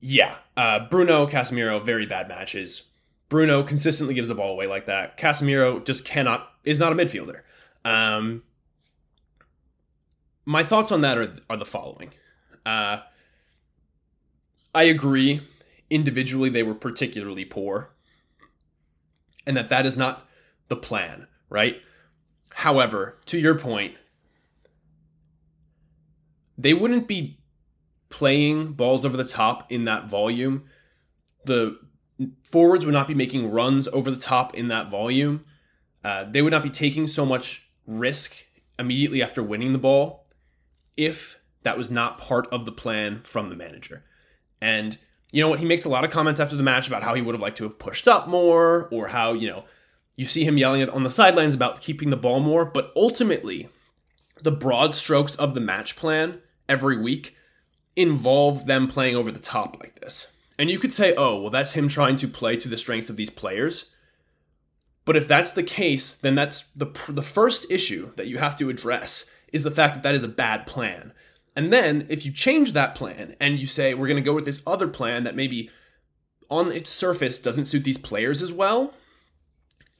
[0.00, 2.84] yeah, uh, Bruno, Casemiro, very bad matches.
[3.28, 5.18] Bruno consistently gives the ball away like that.
[5.18, 7.40] Casemiro just cannot, is not a midfielder.
[7.84, 8.42] Um,
[10.46, 12.12] my thoughts on that are, are the following.
[12.64, 13.00] Uh,
[14.74, 15.42] I agree.
[15.90, 17.90] Individually, they were particularly poor,
[19.46, 20.28] and that that is not
[20.68, 21.80] the plan, right?
[22.50, 23.94] However, to your point,
[26.56, 27.38] they wouldn't be
[28.10, 30.64] playing balls over the top in that volume.
[31.44, 31.78] The
[32.42, 35.44] forwards would not be making runs over the top in that volume.
[36.04, 38.44] Uh, they would not be taking so much risk
[38.78, 40.26] immediately after winning the ball
[40.96, 44.04] if that was not part of the plan from the manager.
[44.60, 44.98] And
[45.32, 45.60] you know what?
[45.60, 47.58] He makes a lot of comments after the match about how he would have liked
[47.58, 49.64] to have pushed up more or how, you know,
[50.16, 53.68] you see him yelling on the sidelines about keeping the ball more, but ultimately,
[54.42, 57.36] the broad strokes of the match plan every week
[57.94, 60.28] involve them playing over the top like this.
[60.58, 63.16] And you could say, oh, well, that's him trying to play to the strengths of
[63.16, 63.92] these players.
[65.04, 68.68] But if that's the case, then that's the, the first issue that you have to
[68.68, 71.12] address is the fact that that is a bad plan.
[71.58, 74.44] And then if you change that plan and you say, we're going to go with
[74.44, 75.68] this other plan that maybe
[76.48, 78.94] on its surface doesn't suit these players as well,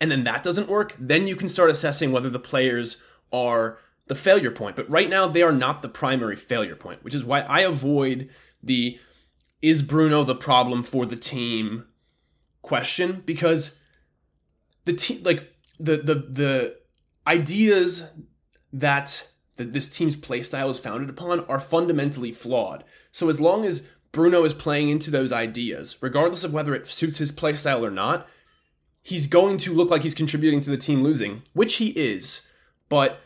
[0.00, 4.14] and then that doesn't work, then you can start assessing whether the players are the
[4.14, 4.76] failure point.
[4.76, 8.30] But right now, they are not the primary failure point, which is why I avoid
[8.62, 8.96] the
[9.60, 11.88] is Bruno the problem for the team
[12.62, 13.76] question because
[14.84, 16.76] the team like the the the
[17.26, 18.12] ideas
[18.72, 22.84] that that this team's playstyle is founded upon are fundamentally flawed.
[23.12, 27.18] So as long as Bruno is playing into those ideas, regardless of whether it suits
[27.18, 28.26] his playstyle or not,
[29.02, 32.42] he's going to look like he's contributing to the team losing, which he is.
[32.88, 33.20] But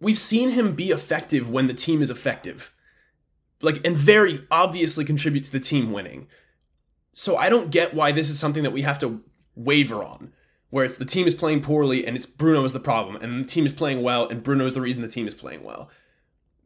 [0.00, 2.72] we've seen him be effective when the team is effective.
[3.60, 6.28] Like and very obviously contribute to the team winning.
[7.12, 9.22] So I don't get why this is something that we have to
[9.54, 10.32] waver on.
[10.74, 13.48] Where it's the team is playing poorly and it's Bruno is the problem, and the
[13.48, 15.88] team is playing well and Bruno is the reason the team is playing well.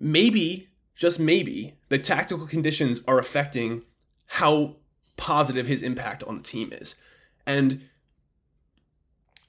[0.01, 3.83] Maybe, just maybe, the tactical conditions are affecting
[4.25, 4.77] how
[5.19, 6.97] positive his impact on the team is.
[7.45, 7.83] And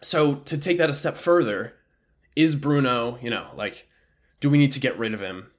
[0.02, 1.76] so to take that a step further,
[2.36, 3.88] is Bruno, you know, like,
[4.42, 5.52] do we need to get rid of him?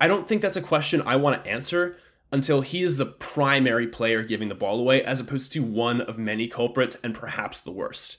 [0.00, 1.94] I don't think that's a question I want to answer
[2.36, 6.18] until he is the primary player giving the ball away, as opposed to one of
[6.18, 8.18] many culprits and perhaps the worst.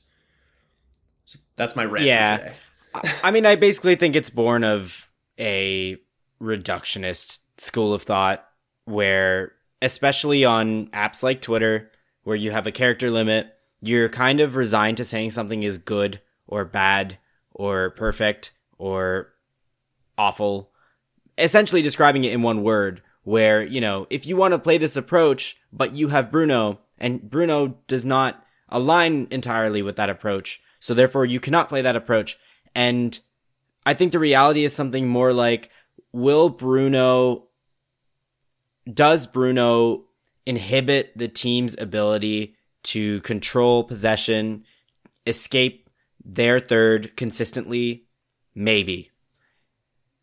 [1.25, 2.53] So that's my rant yeah.
[3.23, 5.97] I mean, I basically think it's born of a
[6.41, 8.43] reductionist school of thought
[8.85, 9.53] where
[9.83, 11.91] especially on apps like Twitter,
[12.23, 16.21] where you have a character limit, you're kind of resigned to saying something is good
[16.47, 17.19] or bad
[17.51, 19.33] or perfect or
[20.17, 20.71] awful,
[21.37, 23.03] essentially describing it in one word.
[23.27, 27.29] Where, you know, if you want to play this approach, but you have Bruno, and
[27.29, 32.39] Bruno does not align entirely with that approach, so therefore you cannot play that approach.
[32.73, 33.19] And
[33.85, 35.69] I think the reality is something more like,
[36.13, 37.49] will Bruno
[38.93, 40.05] does Bruno
[40.45, 44.63] inhibit the team's ability to control possession,
[45.25, 45.89] escape
[46.23, 48.05] their third consistently?
[48.55, 49.11] Maybe.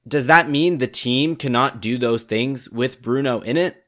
[0.06, 3.84] Does that mean the team cannot do those things with Bruno in it?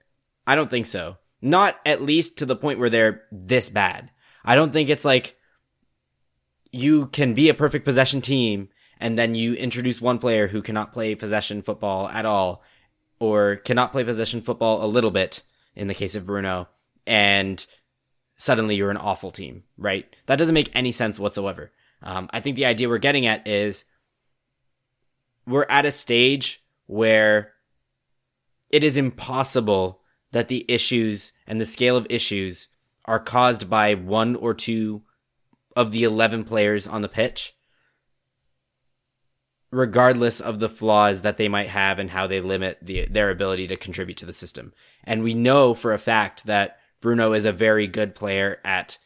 [0.47, 1.17] I don't think so.
[1.43, 4.11] Not at least to the point where they're this bad.
[4.45, 5.37] I don't think it's like
[6.73, 10.93] you can be a perfect possession team and then you introduce one player who cannot
[10.93, 12.63] play possession football at all
[13.19, 15.43] or cannot play possession football a little bit
[15.75, 16.69] in the case of Bruno,
[17.07, 17.67] and
[18.37, 20.07] suddenly you're an awful team, right?
[20.27, 21.73] That doesn't make any sense whatsoever.
[22.03, 23.85] Um, I think the idea we're getting at is
[25.47, 27.53] we're at a stage where
[28.71, 30.01] it is impossible
[30.33, 32.69] that the issues and the scale of issues
[33.05, 35.03] are caused by one or two
[35.77, 37.55] of the 11 players on the pitch,
[39.71, 43.67] regardless of the flaws that they might have and how they limit the, their ability
[43.69, 44.73] to contribute to the system.
[45.05, 48.99] And we know for a fact that Bruno is a very good player at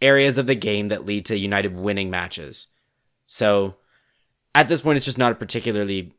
[0.00, 2.68] areas of the game that lead to United winning matches.
[3.26, 3.76] So
[4.54, 6.14] at this point, it's just not a particularly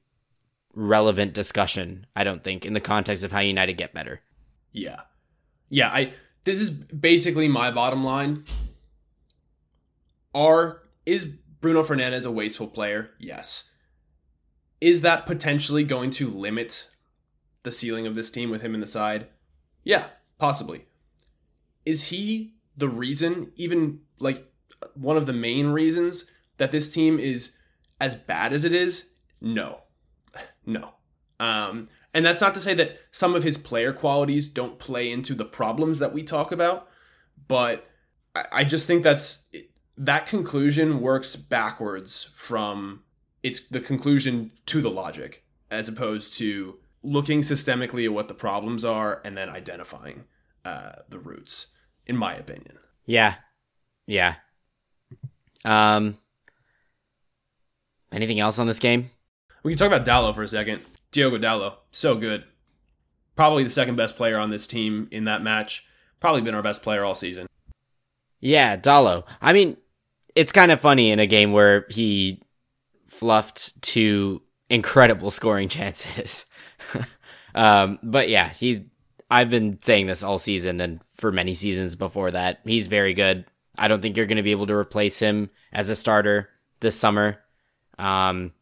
[0.74, 4.22] relevant discussion, I don't think, in the context of how United get better.
[4.72, 5.02] Yeah.
[5.70, 8.44] Yeah, I this is basically my bottom line.
[10.34, 13.12] Are is Bruno Fernandes a wasteful player?
[13.20, 13.64] Yes.
[14.82, 16.90] Is that potentially going to limit
[17.64, 19.28] the ceiling of this team with him in the side?
[19.84, 20.86] Yeah, possibly.
[21.86, 24.46] Is he the reason, even like
[24.94, 27.55] one of the main reasons that this team is
[28.00, 29.10] as bad as it is?
[29.42, 29.80] No.
[30.66, 30.92] No.
[31.40, 35.34] Um, and that's not to say that some of his player qualities don't play into
[35.34, 36.88] the problems that we talk about,
[37.48, 37.88] but
[38.34, 39.48] I, I just think that's
[39.98, 43.04] that conclusion works backwards from
[43.44, 48.84] it's the conclusion to the logic as opposed to looking systemically at what the problems
[48.84, 50.24] are and then identifying
[50.64, 51.68] uh, the roots
[52.08, 53.36] in my opinion Yeah.
[54.08, 54.36] Yeah.
[55.64, 56.18] Um
[58.12, 59.10] anything else on this game?
[59.64, 62.44] we can talk about Dalot for a second Diogo Dalot so good
[63.36, 65.88] probably the second best player on this team in that match
[66.20, 67.48] probably been our best player all season
[68.40, 69.24] Yeah, Dalot.
[69.42, 69.78] I mean,
[70.36, 72.44] it's kind of funny in a game where he
[73.08, 76.46] fluffed two incredible scoring chances.
[77.56, 78.82] um, but yeah, he's.
[79.32, 82.60] I've been saying this all season and for many seasons before that.
[82.64, 83.46] He's very good.
[83.76, 86.50] I don't think you're going to be able to replace him as a starter
[86.82, 87.40] this summer.
[87.98, 88.54] Um,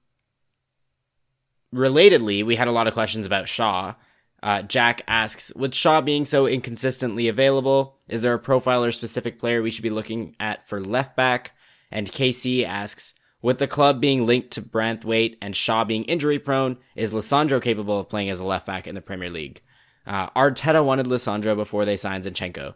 [1.73, 3.95] relatedly, we had a lot of questions about Shaw.
[4.41, 9.39] Uh, Jack asks, with Shaw being so inconsistently available, is there a profile or specific
[9.39, 11.53] player we should be looking at for left back?
[11.89, 16.77] And KC asks, with the club being linked to Branthwaite and Shaw being injury prone,
[16.95, 19.61] is Lisandro capable of playing as a left back in the Premier League?
[20.05, 22.73] Uh, Arteta wanted Lisandro before they signed Zinchenko.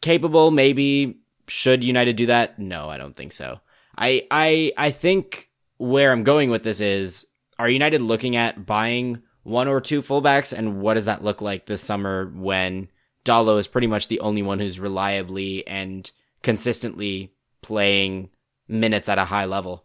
[0.00, 1.20] Capable, maybe.
[1.48, 2.58] Should United do that?
[2.58, 3.60] No, I don't think so.
[3.96, 5.50] I I I think
[5.88, 7.26] where I'm going with this is,
[7.58, 11.66] are United looking at buying one or two fullbacks, and what does that look like
[11.66, 12.88] this summer when
[13.24, 16.10] Dalot is pretty much the only one who's reliably and
[16.42, 18.30] consistently playing
[18.68, 19.84] minutes at a high level?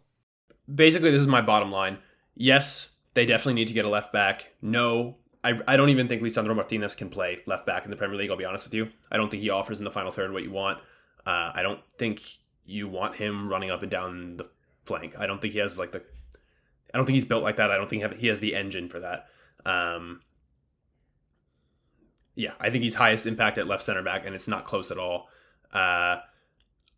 [0.74, 1.98] basically this is my bottom line.
[2.34, 4.52] Yes, they definitely need to get a left back.
[4.62, 8.16] No, I, I don't even think Lisandro Martinez can play left back in the Premier
[8.16, 8.30] League.
[8.30, 8.88] I'll be honest with you.
[9.10, 10.78] I don't think he offers in the final third what you want.
[11.26, 12.22] Uh, I don't think
[12.64, 14.48] you want him running up and down the
[14.84, 15.14] flank.
[15.18, 16.02] I don't think he has like the.
[16.92, 17.70] I don't think he's built like that.
[17.70, 19.26] I don't think he has the engine for that.
[19.64, 20.22] Um,
[22.34, 24.98] yeah, I think he's highest impact at left center back, and it's not close at
[24.98, 25.28] all.
[25.72, 26.18] Uh,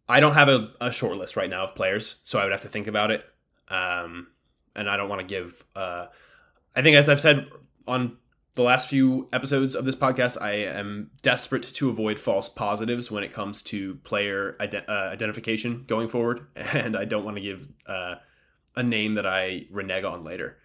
[0.08, 2.62] I don't have a, a short list right now of players, so I would have
[2.62, 3.24] to think about it.
[3.68, 4.28] Um,
[4.74, 5.64] and I don't want to give.
[5.76, 6.06] Uh,
[6.74, 7.48] I think, as I've said
[7.86, 8.16] on
[8.54, 13.24] the last few episodes of this podcast, I am desperate to avoid false positives when
[13.24, 17.68] it comes to player ident- uh, identification going forward, and I don't want to give
[17.86, 18.16] uh,
[18.76, 20.58] a name that I renege on later.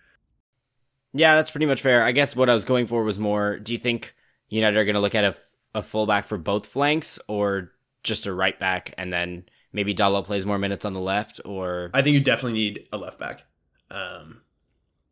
[1.14, 2.04] Yeah, that's pretty much fair.
[2.04, 4.14] I guess what I was going for was more do you think
[4.50, 5.36] United are going to look at a,
[5.74, 7.72] a fullback for both flanks or
[8.04, 11.90] just a right back and then maybe Dalot plays more minutes on the left or
[11.94, 13.46] I think you definitely need a left back.
[13.90, 14.42] Um,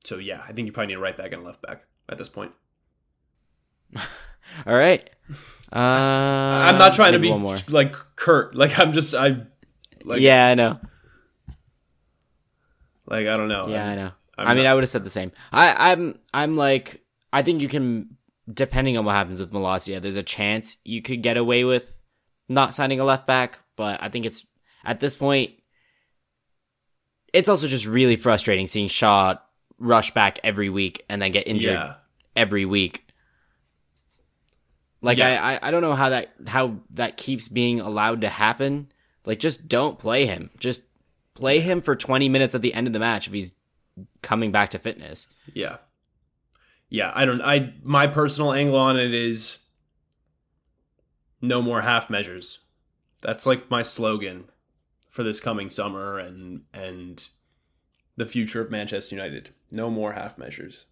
[0.04, 2.18] so yeah, I think you probably need a right back and a left back at
[2.18, 2.52] this point.
[4.66, 5.10] All right.
[5.74, 7.32] Uh, I'm not trying to be
[7.70, 8.56] like Kurt.
[8.56, 9.38] Like I'm just I
[10.04, 10.80] like yeah, I know.
[13.08, 13.68] like I don't know.
[13.68, 14.12] Yeah, I'm- I know.
[14.38, 15.32] I'm i mean, not- I would have said the same.
[15.54, 18.18] I, I'm, I'm like, I think you can,
[18.54, 22.02] depending on what happens with Malacia, there's a chance you could get away with
[22.50, 23.60] not signing a left back.
[23.78, 24.46] But I think it's
[24.84, 25.52] at this point,
[27.34, 29.36] it's also just really frustrating seeing Shaw
[29.78, 31.96] rush back every week and then get injured Yeah.
[32.36, 33.05] every week.
[35.06, 35.40] Like Yeah.
[35.42, 38.92] I, I, I don't know how that how that keeps being allowed to happen.
[39.24, 40.50] Like just don't play him.
[40.58, 40.82] Just
[41.36, 43.54] play him for 20 minutes at the end of the match if he's
[44.24, 45.28] coming back to fitness.
[45.54, 45.78] Yeah.
[46.90, 49.60] Yeah, I don't I my personal angle on it is
[51.40, 52.60] no more half measures.
[53.22, 54.46] That's like my slogan
[55.12, 57.28] for this coming summer and and
[58.18, 59.52] the future of Manchester United.
[59.72, 60.86] No more half measures.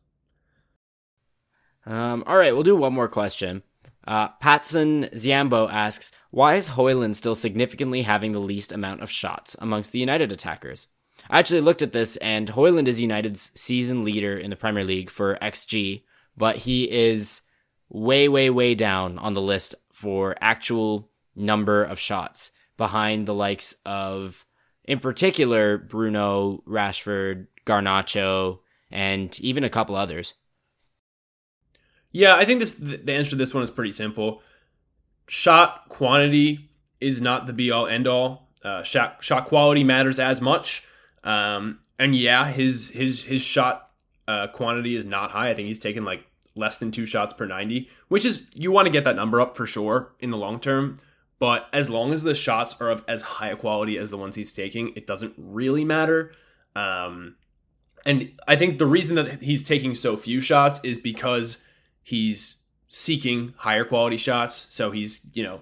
[1.85, 3.63] Um, all right, we'll do one more question.
[4.05, 9.55] Uh, Patson Ziambo asks, why is Højlund still significantly having the least amount of shots
[9.59, 10.87] amongst the United attackers?
[11.29, 15.09] I actually looked at this, and Højlund is United's season leader in the Premier League
[15.09, 16.03] for XG,
[16.35, 17.41] but he is
[17.89, 23.75] way, way, way down on the list for actual number of shots behind the likes
[23.85, 24.45] of,
[24.83, 28.59] in particular, Bruno, Rashford, Garnacho,
[28.91, 30.33] and even a couple others.
[32.13, 34.41] Yeah, I think this the answer to this one is pretty simple.
[35.27, 36.69] Shot quantity
[37.01, 38.47] is not the be all end all.
[38.63, 40.87] Uh, shot shot quality matters as much.
[41.23, 43.89] Um, and yeah, his his his shot
[44.27, 45.49] uh, quantity is not high.
[45.49, 48.85] I think he's taken like less than two shots per 90, which is you want
[48.85, 50.97] to get that number up for sure in the long term.
[51.39, 54.35] But as long as the shots are of as high a quality as the ones
[54.35, 56.31] he's taking, it doesn't really matter.
[56.75, 57.35] Um,
[58.05, 61.61] and I think the reason that he's taking so few shots is because
[62.03, 62.57] He's
[62.89, 64.67] seeking higher quality shots.
[64.69, 65.61] So he's, you know,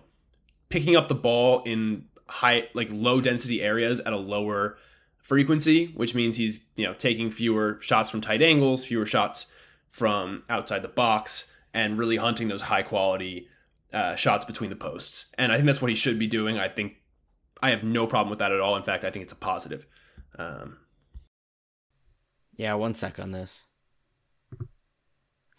[0.70, 4.78] picking up the ball in high, like low density areas at a lower
[5.18, 9.48] frequency, which means he's, you know, taking fewer shots from tight angles, fewer shots
[9.92, 13.48] from outside the box, and really hunting those high quality
[13.94, 15.28] uh, shots between the posts.
[15.38, 16.58] And I think that's what he should be doing.
[16.58, 16.96] I think
[17.62, 18.76] I have no problem with that at all.
[18.76, 19.86] In fact, I think it's a positive.
[20.38, 20.80] Um,
[22.56, 23.66] yeah, one sec on this.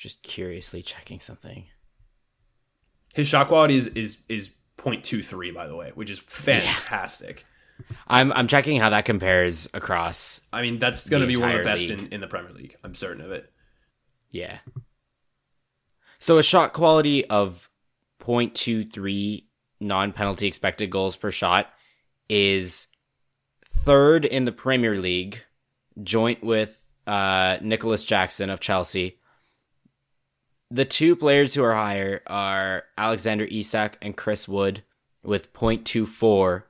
[0.03, 1.67] Just curiously checking something.
[3.15, 7.47] His shot quality is is is 0.23 by the way, which is fantastic.
[7.89, 7.97] Yeah.
[8.09, 10.41] I'm I'm checking how that compares across.
[10.53, 12.77] I mean, that's going to be one of the best in, in the Premier League.
[12.83, 13.53] I'm certain of it.
[14.33, 14.59] Yeah.
[16.19, 17.71] So a shot quality of
[18.19, 19.45] 0.23
[19.79, 21.69] non-penalty expected goals per shot
[22.29, 22.89] is
[23.69, 25.45] third in the Premier League,
[26.03, 29.21] joint with uh, Nicolas Jackson of Chelsea,
[30.73, 34.83] the two players who are higher are Alexander Isak and Chris Wood
[35.23, 36.63] with 0.24.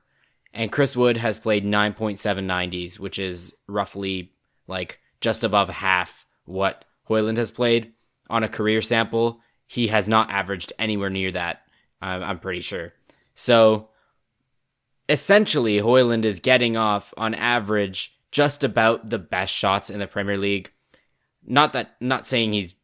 [0.53, 4.33] And Chris Wood has played 9.790s, which is roughly
[4.67, 7.93] like just above half what Højlund has played.
[8.29, 11.61] On a career sample, he has not averaged anywhere near that,
[12.01, 12.93] I'm pretty sure.
[13.35, 13.87] So
[15.07, 20.37] essentially, Højlund is getting off on average just about the best shots in the Premier
[20.37, 20.73] League.
[21.45, 22.75] Not that, not saying he's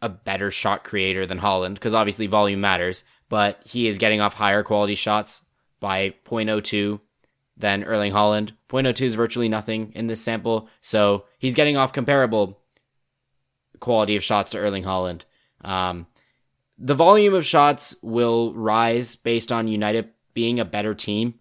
[0.00, 4.34] a better shot creator than Haaland because obviously volume matters, but he is getting off
[4.34, 5.42] higher quality shots
[5.80, 7.00] by 0.02
[7.56, 8.52] than Erling Haaland.
[8.68, 12.60] 0.02 is virtually nothing in this sample, so he's getting off comparable
[13.80, 15.22] quality of shots to Erling Haaland.
[15.64, 16.06] Um,
[16.78, 21.34] the volume of shots will rise based on United being a better team,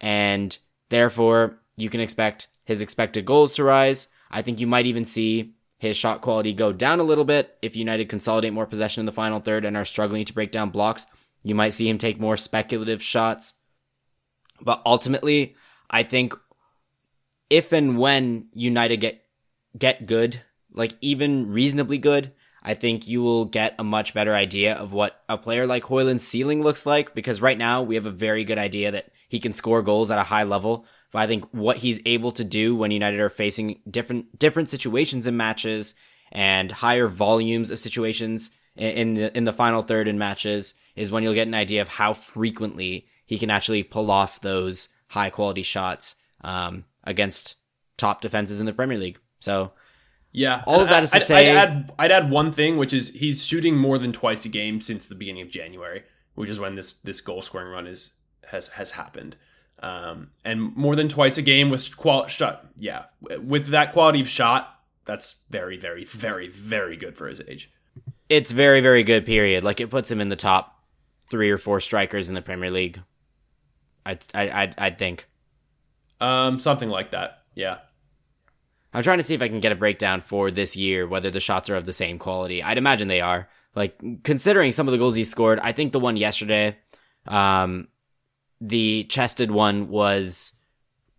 [0.00, 0.56] and
[0.88, 4.08] therefore you can expect his expected goals to rise.
[4.30, 7.76] I think you might even see his shot quality go down a little bit if
[7.76, 11.06] United consolidate more possession in the final third and are struggling to break down blocks.
[11.44, 13.54] You might see him take more speculative shots.
[14.60, 15.54] But ultimately,
[15.90, 16.34] I think
[17.50, 19.22] if and when United get
[19.76, 24.74] get good, like even reasonably good, I think you will get a much better idea
[24.74, 28.10] of what a player like Højlund's ceiling looks like because right now we have a
[28.10, 30.86] very good idea that he can score goals at a high level,
[31.16, 35.26] but I think what he's able to do when United are facing different different situations
[35.26, 35.94] in matches
[36.30, 41.22] and higher volumes of situations in the, in the final third in matches is when
[41.22, 45.62] you'll get an idea of how frequently he can actually pull off those high quality
[45.62, 47.54] shots um, against
[47.96, 49.18] top defenses in the Premier League.
[49.40, 49.72] So
[50.32, 52.92] yeah, all of that is to I'd, say, I'd add, I'd add one thing, which
[52.92, 56.02] is he's shooting more than twice a game since the beginning of January,
[56.34, 58.10] which is when this this goal scoring run is
[58.50, 59.36] has has happened.
[59.80, 62.66] Um, and more than twice a game with qual shot.
[62.76, 63.04] Yeah,
[63.40, 67.70] with that quality of shot, that's very, very, very, very good for his age.
[68.28, 69.24] It's very, very good.
[69.24, 69.64] Period.
[69.64, 70.80] Like it puts him in the top
[71.30, 73.00] three or four strikers in the Premier League.
[74.04, 75.28] I, I, I, think.
[76.20, 77.42] Um, something like that.
[77.54, 77.78] Yeah.
[78.92, 81.40] I'm trying to see if I can get a breakdown for this year, whether the
[81.40, 82.62] shots are of the same quality.
[82.62, 83.48] I'd imagine they are.
[83.74, 86.78] Like considering some of the goals he scored, I think the one yesterday,
[87.26, 87.88] um,
[88.60, 90.52] the chested one was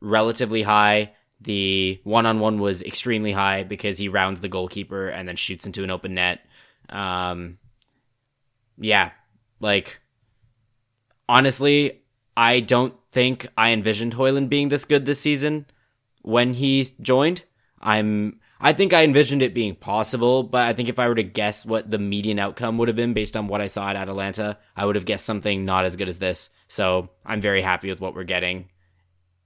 [0.01, 1.13] relatively high.
[1.39, 5.65] The one on one was extremely high because he rounds the goalkeeper and then shoots
[5.65, 6.41] into an open net.
[6.89, 7.59] Um,
[8.77, 9.11] yeah,
[9.59, 9.99] like
[11.29, 12.01] honestly,
[12.35, 15.65] I don't think I envisioned Højlund being this good this season
[16.21, 17.43] when he joined.
[17.81, 21.23] I'm I think I envisioned it being possible, but I think if I were to
[21.23, 24.57] guess what the median outcome would have been based on what I saw at Atalanta,
[24.75, 26.49] I would have guessed something not as good as this.
[26.67, 28.69] So I'm very happy with what we're getting.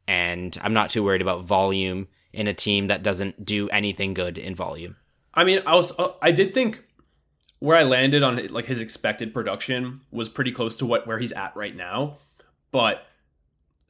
[0.07, 4.37] And I'm not too worried about volume in a team that doesn't do anything good
[4.37, 4.95] in volume.
[5.33, 6.83] I mean, I was, uh, I did think
[7.59, 11.31] where I landed on like his expected production was pretty close to what where he's
[11.33, 12.17] at right now,
[12.71, 13.05] but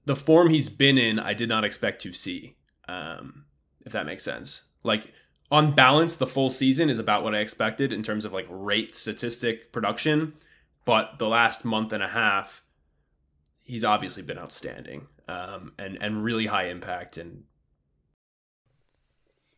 [0.05, 2.55] the form he's been in, I did not expect to see.
[2.87, 3.45] Um,
[3.85, 4.63] if that makes sense.
[4.83, 5.13] Like
[5.51, 8.95] on balance, the full season is about what I expected in terms of like rate,
[8.95, 10.33] statistic, production.
[10.85, 12.63] But the last month and a half,
[13.63, 17.43] he's obviously been outstanding um, and and really high impact and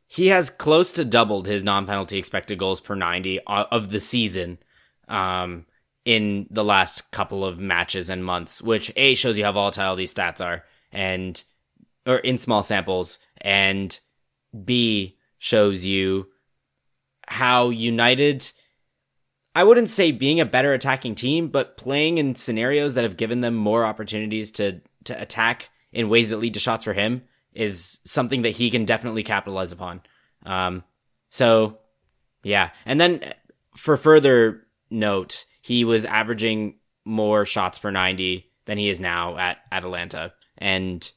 [0.08, 4.60] he has close to doubled his non-penalty expected goals per 90 of the season
[5.08, 5.66] um,
[6.06, 10.14] in the last couple of matches and months which a shows you how volatile these
[10.14, 11.44] stats are and
[12.06, 14.00] or in small samples and
[14.66, 16.28] b shows you
[17.28, 18.52] how united
[19.56, 23.42] I wouldn't say being a better attacking team, but playing in scenarios that have given
[23.42, 27.24] them more opportunities to to attack in ways that lead to shots for him
[27.54, 30.02] is something that he can definitely capitalize upon.
[30.46, 30.84] Um,
[31.30, 31.78] so
[32.42, 33.34] yeah, and then
[33.76, 39.60] for further note, he was averaging more shots per ninety than he is now at
[39.72, 41.12] Atalanta, and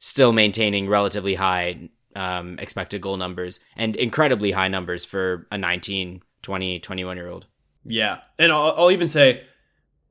[0.00, 6.22] still maintaining relatively high um, expected goal numbers and incredibly high numbers for a 19,
[6.42, 7.46] 20, 21 year old.
[7.84, 9.44] Yeah, and I'll, I'll even say,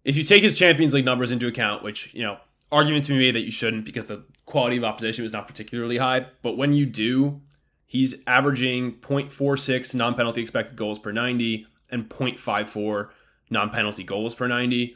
[0.04, 2.38] if you take his Champions League numbers into account, which you know,
[2.72, 5.98] argument to be made that you shouldn't because the quality of opposition was not particularly
[5.98, 7.42] high, but when you do,
[7.86, 13.10] he's averaging 0.46 non-penalty expected goals per 90 and 0.54
[13.50, 14.96] non-penalty goals per 90,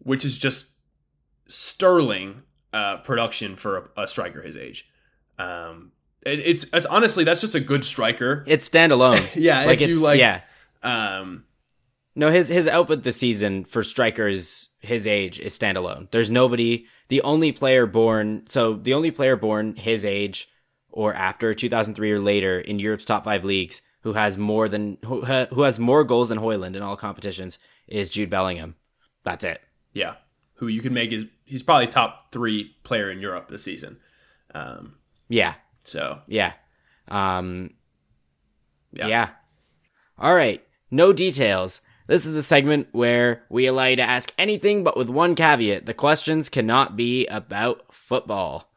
[0.00, 0.72] which is just
[1.46, 2.42] sterling
[2.72, 4.88] uh, production for a, a, striker his age.
[5.38, 5.92] Um,
[6.24, 8.44] it, it's it's honestly that's just a good striker.
[8.46, 9.28] It's standalone.
[9.34, 10.40] yeah, like it's like yeah.
[10.82, 11.44] Um,
[12.14, 16.10] no, his his output this season for strikers his age is standalone.
[16.10, 16.86] There's nobody.
[17.08, 20.48] The only player born, so the only player born his age
[20.90, 25.24] or after 2003 or later in Europe's top five leagues who has more than who,
[25.24, 27.58] who has more goals than Højlund in all competitions
[27.88, 28.76] is Jude Bellingham.
[29.24, 29.60] That's it.
[29.92, 30.14] Yeah,
[30.54, 33.98] who you can make is he's probably top three player in Europe this season.
[34.54, 34.96] Um,
[35.28, 35.54] yeah.
[35.84, 36.52] So yeah,
[37.08, 37.70] um,
[38.92, 39.06] yeah.
[39.06, 39.28] yeah.
[40.18, 40.64] All right.
[40.90, 41.80] No details.
[42.06, 45.86] This is the segment where we allow you to ask anything, but with one caveat
[45.86, 48.70] the questions cannot be about football.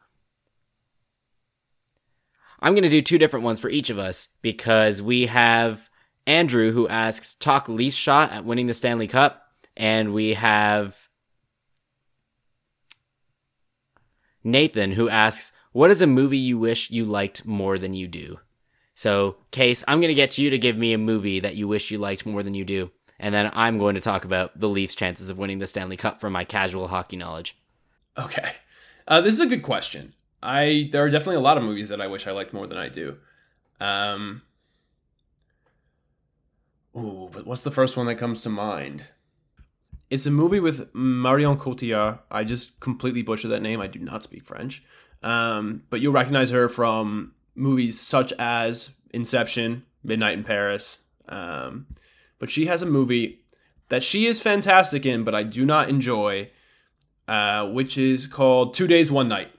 [2.60, 5.88] I'm going to do two different ones for each of us because we have
[6.26, 9.44] Andrew who asks, talk least shot at winning the Stanley Cup,
[9.76, 11.08] and we have
[14.42, 18.38] Nathan who asks, what is a movie you wish you liked more than you do?
[18.94, 21.90] So, Kees, I'm going to get you to give me a movie that you wish
[21.90, 22.90] you liked more than you do
[23.20, 26.20] and then I'm going to talk about the Leafs' chances of winning the Stanley Cup
[26.20, 27.56] from my casual hockey knowledge.
[28.16, 28.52] Okay,
[29.06, 30.14] uh, this is a good question.
[30.42, 32.78] I there are definitely a lot of movies that I wish I liked more than
[32.78, 33.16] I do.
[33.80, 34.42] Um,
[36.96, 39.04] ooh, but what's the first one that comes to mind?
[40.10, 42.20] It's a movie with Marion Cotillard.
[42.30, 43.80] I just completely butchered that name.
[43.80, 44.82] I do not speak French.
[45.22, 50.98] Um, but you'll recognize her from movies such as Inception, Midnight in Paris,
[51.28, 51.86] um,
[52.38, 53.40] but she has a movie
[53.88, 56.50] that she is fantastic in, but I do not enjoy,
[57.26, 59.50] uh, which is called Two Days, One Night.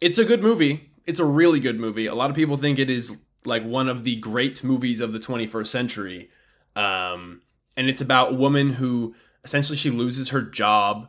[0.00, 0.90] It's a good movie.
[1.06, 2.06] It's a really good movie.
[2.06, 5.18] A lot of people think it is like one of the great movies of the
[5.18, 6.30] 21st century.
[6.76, 7.42] Um,
[7.76, 11.08] and it's about a woman who essentially she loses her job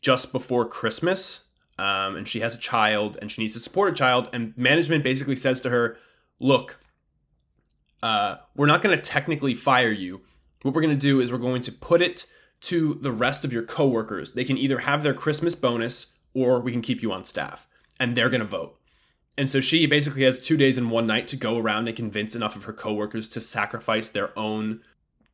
[0.00, 1.45] just before Christmas.
[1.78, 4.30] Um, and she has a child and she needs to support a child.
[4.32, 5.98] And management basically says to her,
[6.38, 6.78] Look,
[8.02, 10.20] uh, we're not going to technically fire you.
[10.62, 12.26] What we're going to do is we're going to put it
[12.62, 14.32] to the rest of your coworkers.
[14.32, 17.66] They can either have their Christmas bonus or we can keep you on staff,
[17.98, 18.78] and they're going to vote.
[19.38, 22.34] And so she basically has two days and one night to go around and convince
[22.34, 24.80] enough of her coworkers to sacrifice their own,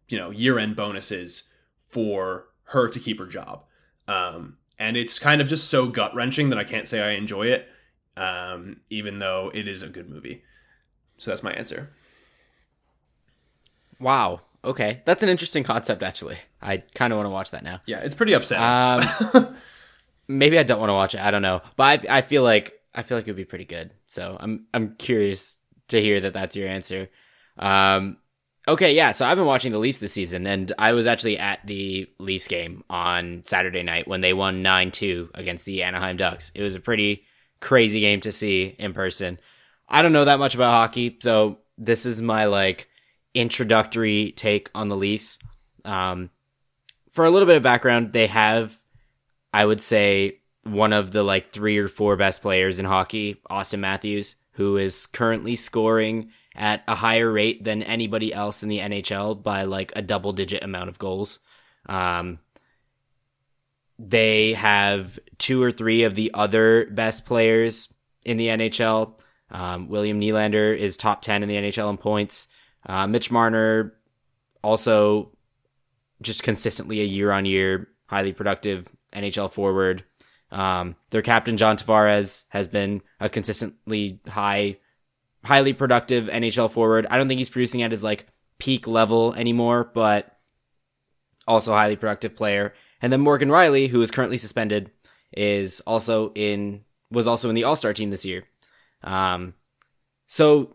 [0.09, 1.45] you know, year-end bonuses
[1.89, 3.65] for her to keep her job.
[4.09, 7.47] Um, and it's kind of just so gut wrenching that I can't say I enjoy
[7.47, 7.69] it,
[8.17, 10.43] um, even though it is a good movie.
[11.19, 11.91] So that's my answer.
[14.01, 14.41] Wow.
[14.65, 16.03] Okay, that's an interesting concept.
[16.03, 17.81] Actually, I kind of want to watch that now.
[17.87, 18.65] Yeah, it's pretty upsetting.
[18.65, 19.57] Um,
[20.29, 21.21] maybe I don't want to watch it.
[21.21, 23.65] I don't know, but I, I feel like I feel like it would be pretty
[23.65, 23.93] good.
[24.09, 25.59] So I'm I'm curious
[25.89, 27.09] to hear that that's your answer.
[27.57, 28.19] Um,
[28.67, 29.13] okay, yeah.
[29.13, 32.49] So I've been watching the Leafs this season, and I was actually at the Leafs
[32.49, 36.53] game on Saturday night when they won nine two against the Anaheim Ducks.
[36.55, 37.25] It was a pretty
[37.61, 39.39] crazy game to see in person.
[39.89, 42.89] I don't know that much about hockey, so this is my like
[43.35, 45.39] introductory take on the Leafs.
[45.85, 46.31] Um,
[47.11, 48.79] for a little bit of background, they have,
[49.53, 53.81] I would say, one of the like three or four best players in hockey, Auston
[53.81, 59.43] Matthews, who is currently scoring at a higher rate than anybody else in the NHL
[59.43, 61.39] by like a double digit amount of goals.
[61.87, 62.39] Um,
[63.99, 67.93] they have two or three of the other best players
[68.25, 69.19] in the NHL.
[69.51, 72.49] Um, William Nylander is top 10 in the NHL in points.
[72.87, 73.95] Uh, Mitch Marner
[74.63, 75.31] also
[76.21, 80.05] just consistently a year on year, highly productive NHL forward.
[80.51, 84.79] Um, their captain John Tavares has been a consistently high,
[85.45, 87.07] highly productive NHL forward.
[87.11, 88.27] I don't think he's producing at his like
[88.59, 90.39] peak level anymore, but
[91.47, 92.75] also highly productive player.
[93.01, 94.91] And then Morgan Rielly, who is currently suspended,
[95.33, 98.45] is also in was also in the All Star team this year.
[99.03, 99.55] Um,
[100.27, 100.75] so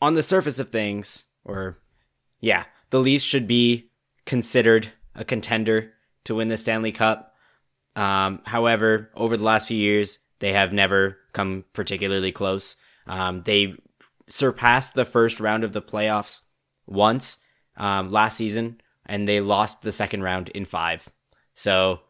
[0.00, 1.78] on the surface of things, or
[2.40, 3.90] yeah, the Leafs should be
[4.24, 5.92] considered a contender
[6.24, 7.34] to win the Stanley Cup.
[7.94, 12.76] Um, however, over the last few years, they have never come particularly close.
[13.06, 13.74] Um, they
[14.28, 16.42] surpassed the first round of the playoffs
[16.86, 17.38] once
[17.76, 21.08] um, last season, and they lost the second round in five.
[21.54, 22.00] So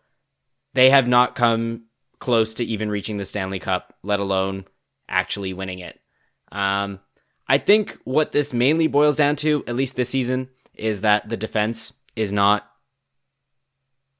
[0.75, 1.85] they have not come
[2.19, 4.67] close to even reaching the Stanley Cup, let alone
[5.09, 6.01] actually winning it.
[6.51, 7.01] Um,
[7.49, 11.37] I think what this mainly boils down to, at least this season, is that the
[11.37, 12.71] defense is not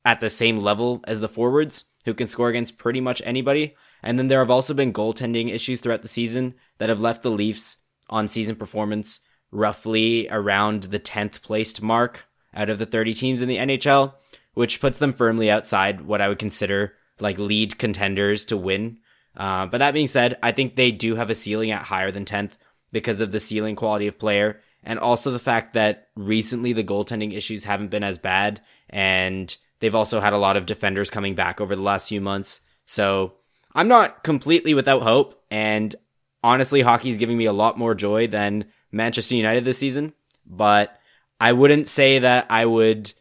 [0.05, 3.77] at the same level as the forwards, who can score against pretty much anybody.
[4.03, 7.31] And then there have also been goaltending issues throughout the season that have left the
[7.31, 7.79] Leafs
[8.11, 13.49] on season performance roughly around the 10th placed mark out of the 30 teams in
[13.49, 14.15] the NHL,
[14.55, 18.99] which puts them firmly outside what I would consider like lead contenders to win.
[19.37, 22.25] Uh, but that being said, I think they do have a ceiling at higher than
[22.25, 22.53] 10th
[22.91, 27.33] because of the ceiling quality of player and also the fact that recently the goaltending
[27.33, 31.61] issues haven't been as bad and they've also had a lot of defenders coming back
[31.61, 32.61] over the last few months.
[32.85, 33.35] So
[33.75, 35.95] I'm not completely without hope and
[36.43, 40.13] honestly hockey is giving me a lot more joy than Manchester United this season,
[40.47, 40.99] but
[41.41, 43.13] I wouldn't say that I would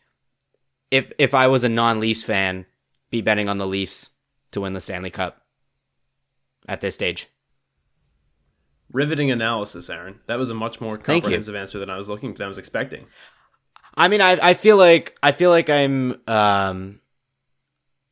[0.90, 2.66] if if I was a non-Leafs fan
[3.10, 4.10] be betting on the Leafs
[4.52, 5.42] to win the Stanley Cup
[6.68, 7.28] at this stage.
[8.92, 10.20] Riveting analysis, Aaron.
[10.28, 13.08] That was a much more comprehensive answer than I was looking than I was expecting.
[13.96, 17.00] I mean, I I feel like I feel like I'm um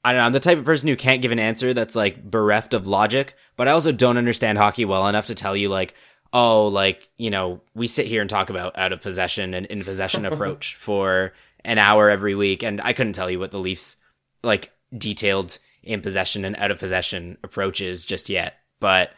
[0.04, 2.30] I don't know, I'm the type of person who can't give an answer that's like
[2.30, 5.94] bereft of logic, but I also don't understand hockey well enough to tell you like,
[6.32, 9.84] oh, like, you know, we sit here and talk about out of possession and in
[9.84, 11.34] possession approach for
[11.66, 13.98] an hour every week and I couldn't tell you what the Leafs
[14.44, 18.56] like detailed in possession and out of possession approaches just yet.
[18.80, 19.12] But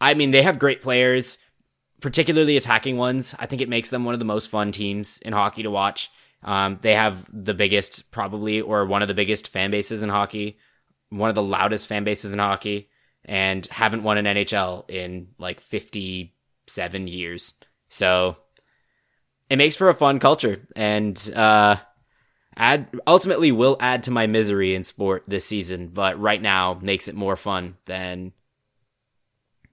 [0.00, 1.38] I mean, they have great players,
[2.00, 3.34] particularly attacking ones.
[3.38, 6.10] I think it makes them one of the most fun teams in hockey to watch.
[6.42, 10.58] Um, they have the biggest, probably, or one of the biggest fan bases in hockey,
[11.10, 12.88] one of the loudest fan bases in hockey,
[13.24, 17.54] and haven't won an NHL in like 57 years.
[17.88, 18.36] So
[19.50, 21.76] it makes for a fun culture and uh,
[22.56, 27.08] add ultimately will add to my misery in sport this season, but right now makes
[27.08, 28.32] it more fun than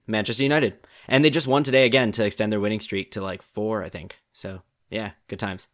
[0.06, 0.74] Manchester United.
[1.08, 3.88] And they just won today again to extend their winning streak to like four, I
[3.88, 4.18] think.
[4.32, 5.68] So yeah, good times.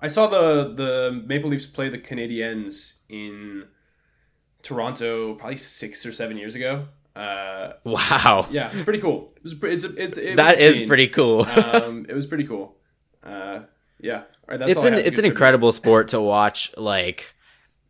[0.00, 3.66] I saw the the Maple Leafs play the Canadiens in
[4.62, 6.86] Toronto probably six or seven years ago.
[7.16, 8.46] Uh, wow.
[8.50, 9.32] Yeah, it's pretty cool.
[9.36, 11.42] It was, it's, it's, it that is pretty cool.
[11.42, 12.76] um, it was pretty cool.
[13.24, 13.60] Uh,
[14.00, 14.22] yeah.
[14.48, 16.72] it's an it's an incredible sport to watch.
[16.76, 17.34] Like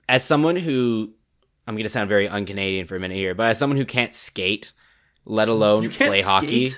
[0.09, 1.13] as someone who
[1.67, 4.73] I'm gonna sound very un-Canadian for a minute here, but as someone who can't skate,
[5.27, 6.25] let alone play skate?
[6.25, 6.71] hockey.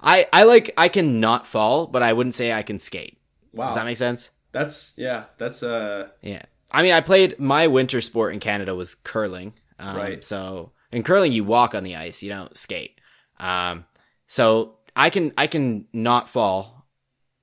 [0.00, 3.17] I I like I can not fall, but I wouldn't say I can skate.
[3.52, 3.66] Wow.
[3.66, 4.30] Does that make sense?
[4.52, 6.42] That's yeah, that's uh Yeah.
[6.70, 9.54] I mean, I played my winter sport in Canada was curling.
[9.78, 10.24] Um, right.
[10.24, 13.00] So in curling you walk on the ice, you don't skate.
[13.38, 13.84] Um
[14.26, 16.86] so I can I can not fall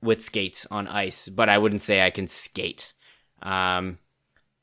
[0.01, 2.93] with skates on ice, but I wouldn't say I can skate.
[3.41, 3.99] Um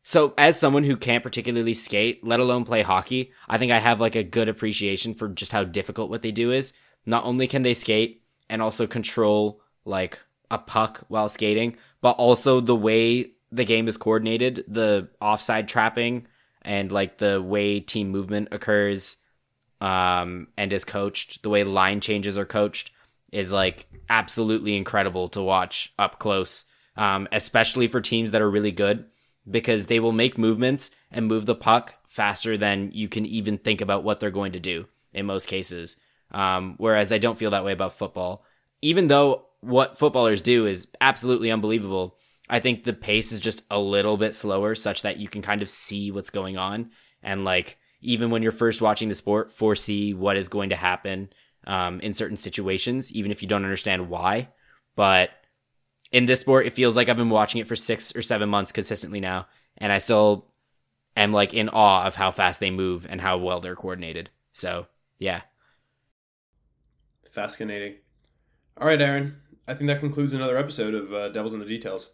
[0.04, 4.00] so, as someone who can't particularly skate, let alone play hockey, I think I have
[4.00, 6.72] like a good appreciation for just how difficult what they do is.
[7.06, 10.20] Not only can they skate and also control like
[10.52, 16.26] a puck while skating, but also the way the game is coordinated, the offside trapping
[16.60, 19.16] and like the way team movement occurs
[19.80, 22.92] um, and is coached, the way line changes are coached
[23.32, 28.70] is like absolutely incredible to watch up close, um, especially for teams that are really
[28.70, 29.06] good
[29.50, 33.80] because they will make movements and move the puck faster than you can even think
[33.80, 35.96] about what they're going to do in most cases.
[36.30, 38.44] Um, whereas I don't feel that way about football.
[38.82, 43.78] Even though what footballers do is absolutely unbelievable, I think the pace is just a
[43.78, 46.90] little bit slower such that you can kind of see what's going on.
[47.22, 51.30] And like, even when you're first watching the sport, foresee what is going to happen
[51.66, 54.48] um, in certain situations, even if you don't understand why.
[54.96, 55.30] But
[56.10, 58.72] in this sport, it feels like I've been watching it for six or seven months
[58.72, 59.46] consistently now,
[59.78, 60.52] and I still
[61.16, 64.30] am like in awe of how fast they move and how well they're coordinated.
[64.52, 64.88] So
[65.18, 65.42] yeah,
[67.30, 67.94] fascinating.
[68.76, 69.41] All right, Aaron.
[69.66, 72.10] I think that concludes another episode of uh, Devils in the Details.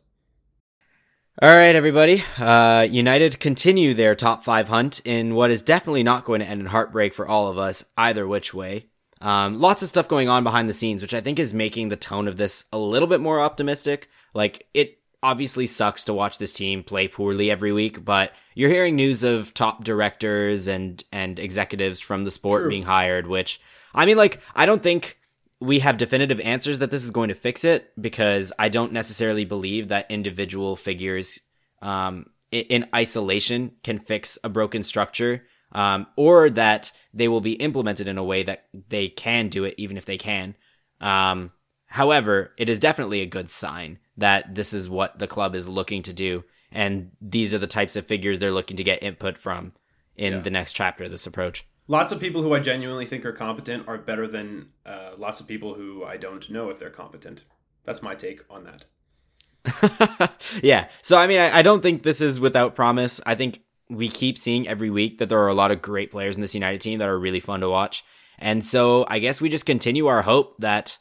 [1.40, 2.24] All right, everybody.
[2.36, 6.60] Uh, United continue their top five hunt in what is definitely not going to end
[6.60, 8.86] in heartbreak for all of us, either which way.
[9.20, 11.96] Um, lots of stuff going on behind the scenes, which I think is making the
[11.96, 14.08] tone of this a little bit more optimistic.
[14.34, 18.94] Like, it obviously sucks to watch this team play poorly every week, but you're hearing
[18.94, 22.70] news of top directors and, and executives from the sport True.
[22.70, 23.60] being hired, which,
[23.94, 25.17] I mean, like, I don't think
[25.60, 29.44] we have definitive answers that this is going to fix it because I don't necessarily
[29.44, 31.40] believe that individual figures,
[31.82, 38.08] um, in isolation can fix a broken structure um, or that they will be implemented
[38.08, 40.54] in a way that they can do it, even if they can.
[41.00, 41.52] Um,
[41.86, 46.02] however, it is definitely a good sign that this is what the club is looking
[46.02, 49.72] to do, and these are the types of figures they're looking to get input from
[50.16, 50.40] in yeah.
[50.40, 51.66] the next chapter of this approach.
[51.90, 55.48] Lots of people who I genuinely think are competent are better than uh, lots of
[55.48, 57.44] people who I don't know if they're competent.
[57.84, 60.36] That's my take on that.
[60.62, 60.88] yeah.
[61.02, 63.20] So I mean, I, I, don't think this is without promise.
[63.24, 66.36] I think we keep seeing every week that there are a lot of great players
[66.36, 68.04] in this United team that are really fun to watch.
[68.38, 70.98] And so I guess we just continue our hope that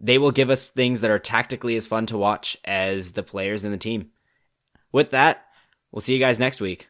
[0.00, 3.64] they will give us things that are tactically as fun to watch as the players
[3.64, 4.10] in the team.
[4.92, 5.46] With that,
[5.90, 6.88] we'll see you guys next week.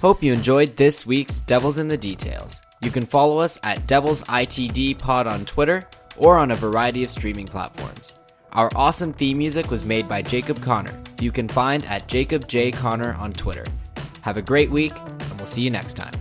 [0.00, 2.60] Hope you enjoyed this week's Devils in the Details.
[2.82, 7.10] You can follow us at Devils ITD Pod on Twitter or on a variety of
[7.10, 8.12] streaming platforms.
[8.52, 12.70] Our awesome theme music was made by Jacob Connor, you can find at Jacob J.
[12.70, 13.64] Connor on Twitter.
[14.22, 16.12] Have a great week, and we'll see you next time.